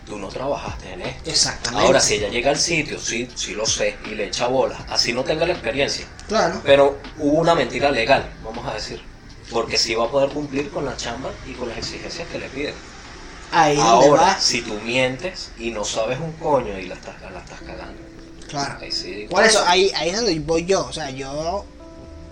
tú 0.04 0.18
no 0.18 0.28
trabajaste 0.28 0.92
en 0.92 1.00
esto. 1.00 1.30
Exactamente. 1.30 1.86
Ahora, 1.86 2.00
si 2.00 2.16
ella 2.16 2.28
llega 2.28 2.50
al 2.50 2.58
sitio, 2.58 3.00
sí, 3.00 3.30
sí 3.34 3.54
lo 3.54 3.64
sé, 3.64 3.96
y 4.04 4.14
le 4.14 4.26
echa 4.26 4.46
bolas, 4.46 4.78
así 4.90 5.14
no 5.14 5.24
tenga 5.24 5.46
la 5.46 5.54
experiencia. 5.54 6.06
Claro. 6.28 6.60
Pero 6.64 6.98
hubo 7.16 7.38
una 7.38 7.54
mentira 7.54 7.90
legal, 7.90 8.30
vamos 8.44 8.66
a 8.66 8.74
decir. 8.74 9.02
Porque 9.50 9.78
sí 9.78 9.94
va 9.94 10.04
a 10.04 10.10
poder 10.10 10.28
cumplir 10.28 10.68
con 10.68 10.84
la 10.84 10.98
chamba 10.98 11.30
y 11.46 11.54
con 11.54 11.70
las 11.70 11.78
exigencias 11.78 12.28
que 12.28 12.38
le 12.38 12.50
piden. 12.50 12.74
Ahí 13.52 13.76
donde 13.76 13.90
Ahora, 13.90 14.38
si 14.38 14.60
tú 14.60 14.74
mientes 14.84 15.50
y 15.58 15.70
no 15.70 15.82
sabes 15.82 16.18
un 16.20 16.32
coño 16.32 16.78
y 16.78 16.86
la 16.88 16.94
estás, 16.94 17.14
la 17.22 17.38
estás 17.38 17.60
cagando. 17.62 18.07
Claro. 18.48 18.78
Ahí 18.80 18.90
sí. 18.92 19.26
Por 19.30 19.44
eso, 19.44 19.62
ahí, 19.66 19.90
ahí 19.94 20.10
es 20.10 20.16
donde 20.16 20.38
voy 20.40 20.64
yo. 20.64 20.86
O 20.86 20.92
sea, 20.92 21.10
yo. 21.10 21.64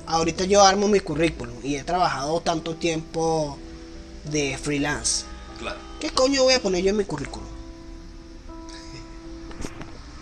Ahorita 0.08 0.44
yo 0.44 0.62
armo 0.62 0.86
mi 0.88 1.00
currículum 1.00 1.56
y 1.64 1.76
he 1.76 1.82
trabajado 1.84 2.40
tanto 2.40 2.76
tiempo 2.76 3.58
de 4.24 4.56
freelance. 4.56 5.24
Claro. 5.58 5.78
¿Qué 6.00 6.10
coño 6.10 6.44
voy 6.44 6.54
a 6.54 6.62
poner 6.62 6.82
yo 6.84 6.90
en 6.90 6.96
mi 6.96 7.04
currículum? 7.04 7.48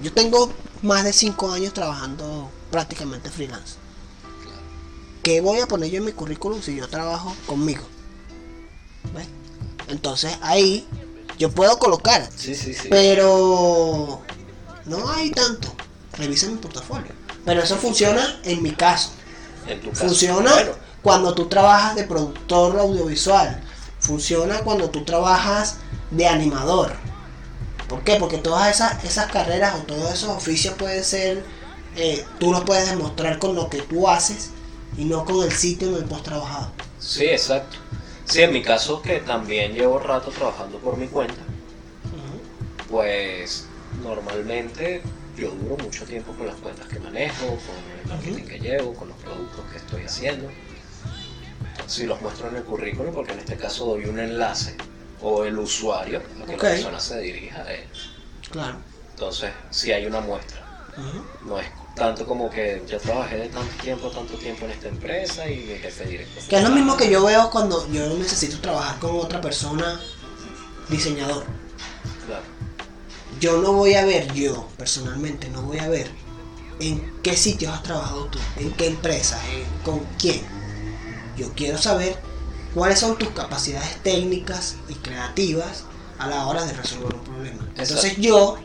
Yo 0.03 0.13
tengo 0.13 0.53
más 0.83 1.05
de 1.05 1.13
5 1.13 1.53
años 1.53 1.73
trabajando 1.73 2.51
prácticamente 2.71 3.31
freelance. 3.31 3.77
¿Qué 5.23 5.41
voy 5.41 5.61
a 5.61 5.67
poner 5.67 5.91
yo 5.91 5.99
en 5.99 6.05
mi 6.05 6.13
currículum 6.13 6.61
si 6.63 6.77
yo 6.77 6.89
trabajo 6.89 7.35
conmigo? 7.47 7.85
¿Ves? 9.15 9.27
Entonces 9.89 10.37
ahí 10.43 10.87
yo 11.39 11.51
puedo 11.51 11.79
colocar, 11.79 12.29
Sí, 12.37 12.55
sí, 12.55 12.75
sí. 12.75 12.89
pero 12.91 14.21
no 14.87 15.09
hay 15.11 15.31
tanto. 15.31 15.75
Revisa 16.16 16.46
mi 16.48 16.57
portafolio. 16.57 17.12
Pero 17.44 17.62
eso 17.62 17.77
funciona 17.77 18.40
en 18.44 18.62
mi 18.62 18.72
caso. 18.72 19.11
En 19.66 19.81
tu 19.81 19.90
caso. 19.90 20.07
Funciona 20.07 20.53
Bueno, 20.53 20.72
cuando 21.03 21.35
tú 21.35 21.46
trabajas 21.48 21.94
de 21.96 22.05
productor 22.05 22.79
audiovisual. 22.79 23.61
Funciona 24.00 24.59
cuando 24.61 24.90
tú 24.90 25.05
trabajas 25.05 25.77
de 26.11 26.27
animador. 26.27 26.94
¿Por 27.88 28.03
qué? 28.03 28.16
Porque 28.16 28.38
todas 28.38 28.74
esas, 28.74 29.05
esas 29.05 29.31
carreras 29.31 29.74
o 29.74 29.79
todos 29.85 30.12
esos 30.12 30.31
oficios 30.31 30.74
pueden 30.74 31.05
ser, 31.05 31.44
eh, 31.96 32.24
tú 32.38 32.53
los 32.53 32.64
puedes 32.64 32.88
demostrar 32.88 33.38
con 33.38 33.55
lo 33.55 33.68
que 33.68 33.83
tú 33.83 34.09
haces 34.09 34.50
y 34.96 35.05
no 35.05 35.24
con 35.24 35.42
el 35.44 35.53
sitio 35.53 35.88
en 35.88 35.94
el 35.96 36.05
que 36.05 36.14
has 36.14 36.22
trabajado. 36.22 36.72
sí, 36.98 37.24
exacto. 37.27 37.79
Sí, 38.27 38.40
en 38.40 38.53
mi 38.55 38.62
caso, 38.62 39.03
que 39.03 39.20
también 39.20 39.74
llevo 39.74 39.98
rato 39.98 40.31
trabajando 40.31 40.79
por 40.79 40.96
mi 40.96 41.09
cuenta, 41.09 41.42
pues 42.88 43.66
normalmente 44.03 45.03
yo 45.37 45.51
duro 45.51 45.77
mucho 45.83 46.05
tiempo 46.05 46.33
con 46.33 46.47
las 46.47 46.57
cuentas 46.57 46.87
que 46.88 46.99
manejo, 47.01 47.47
con 47.47 48.01
el 48.01 48.09
marketing 48.09 48.44
que 48.44 48.59
llevo, 48.59 48.94
con 48.94 49.09
los 49.09 49.16
productos 49.18 49.64
que 49.70 49.79
estoy 49.79 50.03
haciendo. 50.03 50.51
Si 51.87 52.07
los 52.07 52.20
muestro 52.20 52.49
en 52.49 52.57
el 52.57 52.64
currículum, 52.64 53.12
porque 53.12 53.33
en 53.33 53.40
este 53.40 53.57
caso 53.57 53.87
doy 53.87 54.05
un 54.05 54.18
enlace 54.18 54.77
o 55.20 55.44
el 55.44 55.59
usuario 55.59 56.18
a 56.18 56.47
que 56.47 56.53
la 56.53 56.59
persona 56.59 57.01
se 57.01 57.20
dirija 57.20 57.62
a 57.62 57.73
él. 57.73 57.85
Claro. 58.51 58.79
Entonces, 59.11 59.51
si 59.70 59.92
hay 59.92 60.07
una 60.07 60.20
muestra. 60.20 60.62
No 61.44 61.59
es 61.59 61.66
tanto 61.97 62.27
como 62.27 62.51
que 62.51 62.83
yo 62.88 62.99
trabajé 62.99 63.37
de 63.37 63.49
tanto 63.49 63.83
tiempo, 63.83 64.11
tanto 64.11 64.35
tiempo 64.35 64.64
en 64.64 64.73
esta 64.73 64.88
empresa 64.88 65.49
y 65.49 65.59
mi 65.59 65.79
jefe 65.79 66.05
directo. 66.05 66.40
Que 66.49 66.57
es 66.57 66.62
lo 66.62 66.70
mismo 66.70 66.97
que 66.97 67.11
yo 67.11 67.25
veo 67.25 67.51
cuando 67.51 67.90
yo 67.90 68.07
necesito 68.14 68.61
trabajar 68.61 68.99
con 68.99 69.16
otra 69.16 69.40
persona 69.40 70.01
diseñador. 70.88 71.44
Claro. 72.27 72.54
Yo 73.45 73.59
no 73.59 73.75
voy 73.75 73.93
a 73.93 74.07
ver, 74.07 74.33
yo 74.33 74.67
personalmente 74.79 75.51
no 75.51 75.61
voy 75.61 75.77
a 75.77 75.87
ver 75.87 76.09
en 76.81 77.13
qué 77.23 77.37
sitios 77.37 77.75
has 77.75 77.83
trabajado 77.83 78.25
tú, 78.29 78.39
en 78.57 78.73
qué 78.73 78.87
empresas, 78.87 79.39
con 79.85 80.01
quién. 80.19 80.41
Yo 81.37 81.53
quiero 81.53 81.77
saber 81.77 82.17
cuáles 82.73 83.01
son 83.01 83.19
tus 83.19 83.29
capacidades 83.33 84.03
técnicas 84.03 84.77
y 84.89 84.95
creativas 84.95 85.85
a 86.19 86.27
la 86.27 86.47
hora 86.47 86.65
de 86.65 86.73
resolver 86.73 87.15
un 87.17 87.21
problema. 87.23 87.69
Entonces 87.77 88.05
Exacto. 88.05 88.23
yo, 88.23 88.57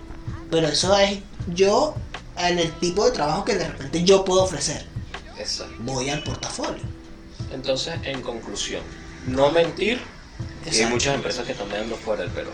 pero 0.50 0.70
eso 0.70 0.98
es 0.98 1.20
yo 1.54 1.94
en 2.38 2.60
el 2.60 2.72
tipo 2.80 3.04
de 3.04 3.12
trabajo 3.12 3.44
que 3.44 3.56
de 3.56 3.68
repente 3.68 4.06
yo 4.06 4.24
puedo 4.24 4.44
ofrecer. 4.44 4.86
Exacto. 5.38 5.76
Voy 5.80 6.10
al 6.10 6.24
portafolio. 6.24 6.84
Entonces, 7.52 7.96
en 8.04 8.22
conclusión, 8.22 8.84
no 9.28 9.52
mentir. 9.52 10.00
Y 10.72 10.80
hay 10.80 10.86
muchas 10.86 11.16
empresas 11.16 11.46
que 11.46 11.52
están 11.52 11.68
dando 11.68 11.98
fuera 11.98 12.24
el 12.24 12.30
pelo. 12.30 12.52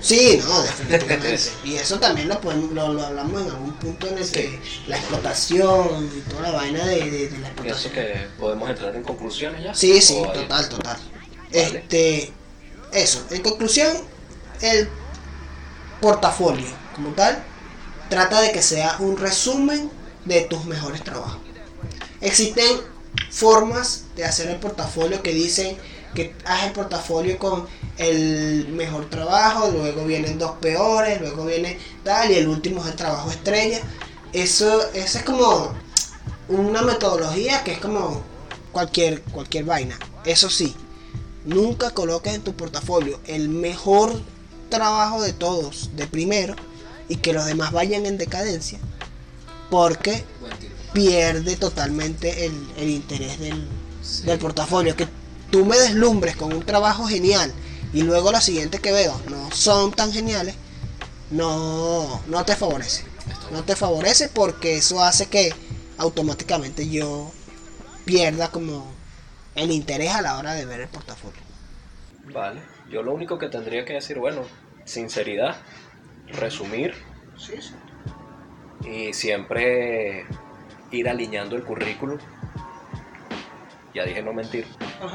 Sí, 0.00 0.38
no, 0.46 0.62
definitivamente. 0.62 1.38
Y 1.64 1.74
eso 1.76 1.98
también 1.98 2.28
lo, 2.28 2.40
podemos, 2.40 2.70
lo, 2.72 2.92
lo 2.92 3.04
hablamos 3.06 3.42
en 3.42 3.48
algún 3.50 3.72
punto 3.74 4.06
en 4.08 4.18
el 4.18 4.30
que 4.30 4.60
la 4.86 4.98
explotación 4.98 6.10
y 6.16 6.20
toda 6.30 6.42
la 6.42 6.50
vaina 6.52 6.84
de, 6.86 7.10
de- 7.10 7.28
de 7.28 7.38
la 7.38 7.48
explotación. 7.48 7.92
que 7.92 8.28
podemos 8.38 8.68
entrar 8.70 8.94
en 8.94 9.02
conclusiones 9.02 9.62
ya. 9.64 9.74
Sí, 9.74 10.00
sí, 10.00 10.14
¿O 10.14 10.30
hay- 10.30 10.38
total, 10.42 10.68
total. 10.68 10.96
Vale. 10.98 11.78
Este, 11.78 12.32
eso, 12.92 13.24
en 13.30 13.42
conclusión, 13.42 13.96
el 14.60 14.88
portafolio 16.00 16.66
como 16.94 17.10
tal 17.10 17.42
trata 18.08 18.40
de 18.40 18.52
que 18.52 18.62
sea 18.62 18.96
un 19.00 19.16
resumen 19.16 19.90
de 20.24 20.42
tus 20.42 20.64
mejores 20.66 21.02
trabajos. 21.02 21.40
Existen 22.20 22.80
formas 23.30 24.04
de 24.14 24.24
hacer 24.24 24.48
el 24.50 24.56
portafolio 24.56 25.22
que 25.22 25.32
dicen 25.32 25.76
que 26.16 26.34
haz 26.44 26.64
el 26.64 26.72
portafolio 26.72 27.38
con 27.38 27.68
el 27.98 28.66
mejor 28.70 29.08
trabajo, 29.08 29.70
luego 29.70 30.04
vienen 30.04 30.38
dos 30.38 30.52
peores, 30.60 31.20
luego 31.20 31.44
viene 31.44 31.78
tal 32.02 32.32
y 32.32 32.34
el 32.34 32.48
último 32.48 32.82
es 32.82 32.88
el 32.88 32.96
trabajo 32.96 33.30
estrella. 33.30 33.80
Eso, 34.32 34.90
eso 34.92 35.18
es 35.18 35.24
como 35.24 35.72
una 36.48 36.82
metodología 36.82 37.62
que 37.62 37.72
es 37.72 37.78
como 37.78 38.22
cualquier, 38.72 39.22
cualquier 39.22 39.64
vaina. 39.64 39.96
Eso 40.24 40.50
sí, 40.50 40.74
nunca 41.44 41.90
coloques 41.92 42.34
en 42.34 42.42
tu 42.42 42.54
portafolio 42.54 43.20
el 43.26 43.48
mejor 43.48 44.20
trabajo 44.70 45.22
de 45.22 45.32
todos 45.32 45.90
de 45.94 46.06
primero 46.08 46.56
y 47.08 47.16
que 47.16 47.32
los 47.32 47.44
demás 47.46 47.70
vayan 47.70 48.06
en 48.06 48.18
decadencia 48.18 48.80
porque 49.70 50.24
pierde 50.92 51.56
totalmente 51.56 52.46
el, 52.46 52.54
el 52.78 52.90
interés 52.90 53.38
del, 53.38 53.68
Sí. 54.06 54.22
del 54.22 54.38
portafolio. 54.38 54.94
Que 54.94 55.08
tú 55.56 55.64
me 55.64 55.78
deslumbres 55.78 56.36
con 56.36 56.52
un 56.52 56.66
trabajo 56.66 57.06
genial 57.06 57.50
y 57.94 58.02
luego 58.02 58.30
la 58.30 58.42
siguiente 58.42 58.78
que 58.78 58.92
veo 58.92 59.18
no 59.30 59.50
son 59.52 59.90
tan 59.90 60.12
geniales, 60.12 60.54
no, 61.30 62.20
no 62.26 62.44
te 62.44 62.54
favorece. 62.54 63.06
No 63.50 63.62
te 63.62 63.74
favorece 63.74 64.28
porque 64.28 64.76
eso 64.76 65.02
hace 65.02 65.28
que 65.28 65.54
automáticamente 65.96 66.86
yo 66.90 67.30
pierda 68.04 68.50
como 68.50 68.84
el 69.54 69.70
interés 69.70 70.10
a 70.10 70.20
la 70.20 70.36
hora 70.36 70.52
de 70.52 70.66
ver 70.66 70.80
el 70.82 70.88
portafolio. 70.88 71.40
Vale, 72.34 72.60
yo 72.90 73.02
lo 73.02 73.14
único 73.14 73.38
que 73.38 73.48
tendría 73.48 73.86
que 73.86 73.94
decir, 73.94 74.18
bueno, 74.18 74.42
sinceridad, 74.84 75.56
resumir 76.28 76.92
y 78.84 79.14
siempre 79.14 80.26
ir 80.90 81.08
alineando 81.08 81.56
el 81.56 81.64
currículum. 81.64 82.18
Ya 83.96 84.04
dije 84.04 84.20
no 84.20 84.34
mentir, 84.34 84.66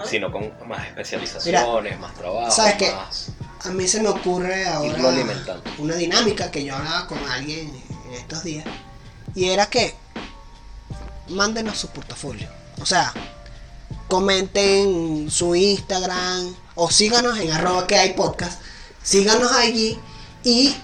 sino 0.05 0.32
con 0.32 0.51
más 0.67 0.88
especializaciones, 0.88 1.99
más 1.99 2.15
trabajo, 2.15 2.49
¿sabes 2.49 2.73
qué? 2.79 2.91
más 2.91 3.27
A 3.63 3.69
mí 3.69 3.88
se 3.88 4.01
me 4.01 4.09
ocurre 4.09 4.65
ahora 4.65 5.13
una 5.77 5.93
dinámica 5.93 6.49
que 6.49 6.63
yo 6.63 6.75
hablaba 6.75 7.05
con 7.05 7.19
alguien 7.29 7.71
en 8.07 8.13
estos 8.15 8.43
días 8.43 8.65
y 9.36 9.49
era 9.49 9.67
que 9.67 9.93
mándenos 11.27 11.77
su 11.77 11.89
portafolio. 11.89 12.49
O 12.82 12.86
sea, 12.88 13.13
comenten 14.07 15.29
su 15.29 15.53
Instagram 15.53 16.51
o 16.73 16.89
síganos 16.89 17.38
en 17.38 17.51
arroba 17.51 17.86
que 17.86 17.97
hay 17.97 18.13
podcast. 18.13 18.63
Síganos 19.03 19.51
allí 19.51 19.99
y 20.43 20.75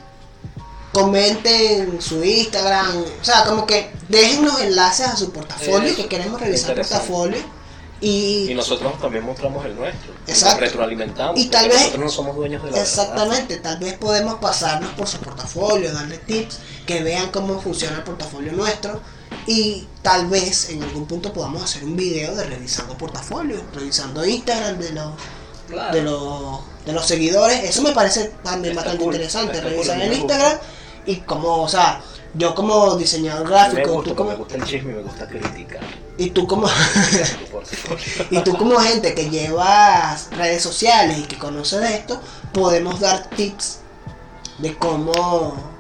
comenten 0.93 1.99
su 1.99 2.23
Instagram. 2.23 2.95
O 3.19 3.23
sea, 3.23 3.43
como 3.45 3.65
que 3.65 3.91
déjennos 4.07 4.61
enlaces 4.61 5.07
a 5.07 5.15
su 5.15 5.31
portafolio 5.31 5.95
que 5.95 6.07
queremos 6.07 6.39
revisar 6.39 6.77
el 6.77 6.85
portafolio. 6.85 7.56
Y, 7.99 8.51
Y 8.51 8.53
nosotros 8.53 8.99
también 8.99 9.23
mostramos 9.25 9.65
el 9.65 9.75
nuestro. 9.75 10.13
Exacto. 10.27 10.59
Retroalimentamos. 10.61 11.39
Y 11.39 11.45
tal 11.47 11.67
vez- 11.67 11.77
Nosotros 11.79 12.03
no 12.05 12.09
somos 12.11 12.35
dueños 12.35 12.61
de 12.63 12.69
la 12.71 12.77
verdad. 12.77 12.87
Exactamente, 12.89 13.57
tal 13.57 13.79
vez 13.79 13.93
podemos 13.93 14.35
pasarnos 14.35 14.91
por 14.91 15.07
su 15.07 15.17
portafolio, 15.17 15.91
darle 15.93 16.17
tips, 16.19 16.59
que 16.85 17.01
vean 17.03 17.29
cómo 17.31 17.59
funciona 17.59 17.97
el 17.97 18.03
portafolio 18.03 18.51
nuestro 18.53 19.01
y 19.47 19.87
tal 20.03 20.27
vez 20.27 20.69
en 20.69 20.83
algún 20.83 21.05
punto 21.07 21.33
podamos 21.33 21.63
hacer 21.63 21.83
un 21.83 21.95
video 21.95 22.35
de 22.35 22.43
revisando 22.45 22.97
portafolios, 22.97 23.61
revisando 23.73 24.23
Instagram 24.25 24.77
de 24.77 24.91
los 24.91 25.11
Claro. 25.67 25.93
de 25.95 26.01
los 26.01 26.59
de 26.85 26.93
los 26.93 27.05
seguidores, 27.05 27.61
eso 27.65 27.81
me 27.81 27.91
parece 27.91 28.31
también 28.41 28.71
Está 28.71 28.83
bastante 28.83 29.03
cool, 29.03 29.13
interesante, 29.15 29.53
cool, 29.61 29.69
revisar 29.71 29.97
me 29.97 30.03
el 30.05 30.09
gusta. 30.11 30.21
Instagram 30.35 30.59
y 31.07 31.15
como, 31.17 31.63
o 31.63 31.67
sea, 31.67 32.01
yo 32.35 32.55
como 32.55 32.95
diseñador 32.95 33.43
me 33.43 33.49
gráfico, 33.49 33.91
gusta, 33.91 33.91
tú 33.91 33.93
porque 33.95 34.09
me 34.11 34.15
como 34.15 34.37
gusta 34.37 34.55
el 34.55 34.63
chisme 34.63 34.91
y 34.93 34.95
me 34.95 35.01
gusta 35.01 35.27
criticar 35.27 35.81
y 36.17 36.29
tú 36.29 36.47
como. 36.47 36.67
Y 38.31 38.39
tú 38.41 38.57
como 38.57 38.79
gente 38.79 39.13
que 39.13 39.29
lleva 39.29 40.17
redes 40.31 40.61
sociales 40.63 41.17
y 41.19 41.23
que 41.23 41.37
conoce 41.37 41.79
de 41.79 41.95
esto, 41.95 42.19
podemos 42.53 42.99
dar 42.99 43.29
tips 43.31 43.79
de 44.59 44.75
cómo 44.77 45.75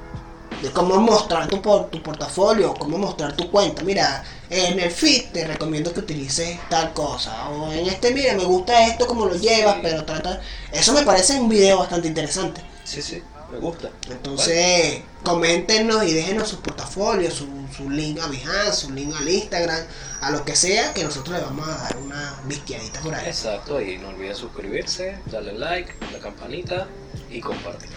de 0.61 0.71
cómo 0.71 0.95
mostrar 0.99 1.47
tu, 1.47 1.61
por- 1.61 1.89
tu 1.91 2.01
portafolio, 2.01 2.73
cómo 2.73 2.97
mostrar 2.97 3.35
tu 3.35 3.51
cuenta. 3.51 3.83
Mira, 3.83 4.23
en 4.49 4.79
el 4.79 4.89
feed 4.89 5.25
te 5.31 5.45
recomiendo 5.45 5.93
que 5.93 5.99
utilices 5.99 6.57
tal 6.67 6.93
cosa. 6.93 7.49
O 7.49 7.71
en 7.71 7.85
este, 7.85 8.11
mira, 8.11 8.33
me 8.33 8.43
gusta 8.43 8.87
esto, 8.87 9.05
cómo 9.05 9.25
lo 9.27 9.35
llevas, 9.35 9.75
Sí. 9.75 9.81
pero 9.83 10.03
trata... 10.03 10.41
Eso 10.71 10.93
me 10.93 11.03
parece 11.03 11.39
un 11.39 11.47
video 11.47 11.77
bastante 11.77 12.07
interesante. 12.07 12.61
Sí, 12.83 13.03
sí, 13.03 13.21
me 13.51 13.57
gusta. 13.59 13.89
Entonces, 14.09 15.01
coméntenos 15.23 16.03
y 16.03 16.13
déjenos 16.13 16.49
sus 16.49 16.59
portafolios, 16.59 17.33
su, 17.33 17.47
su 17.75 17.89
link 17.89 18.19
a 18.19 18.27
Behance, 18.27 18.87
su 18.87 18.91
link 18.91 19.15
al 19.15 19.27
Instagram, 19.29 19.85
a 20.21 20.31
lo 20.31 20.43
que 20.43 20.55
sea, 20.55 20.93
que 20.93 21.03
nosotros 21.03 21.37
le 21.37 21.43
vamos 21.43 21.67
a 21.67 21.77
dar 21.77 21.97
una 21.97 22.39
vistiadita 22.45 22.99
por 23.01 23.13
ahí. 23.13 23.27
Exacto, 23.27 23.81
y 23.81 23.97
no 23.97 24.09
olviden 24.09 24.35
suscribirse, 24.35 25.19
darle 25.31 25.53
like, 25.53 25.93
la 26.11 26.19
campanita 26.19 26.87
y 27.29 27.41
compartir. 27.41 27.89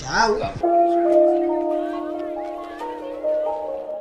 Chao. 0.00 0.38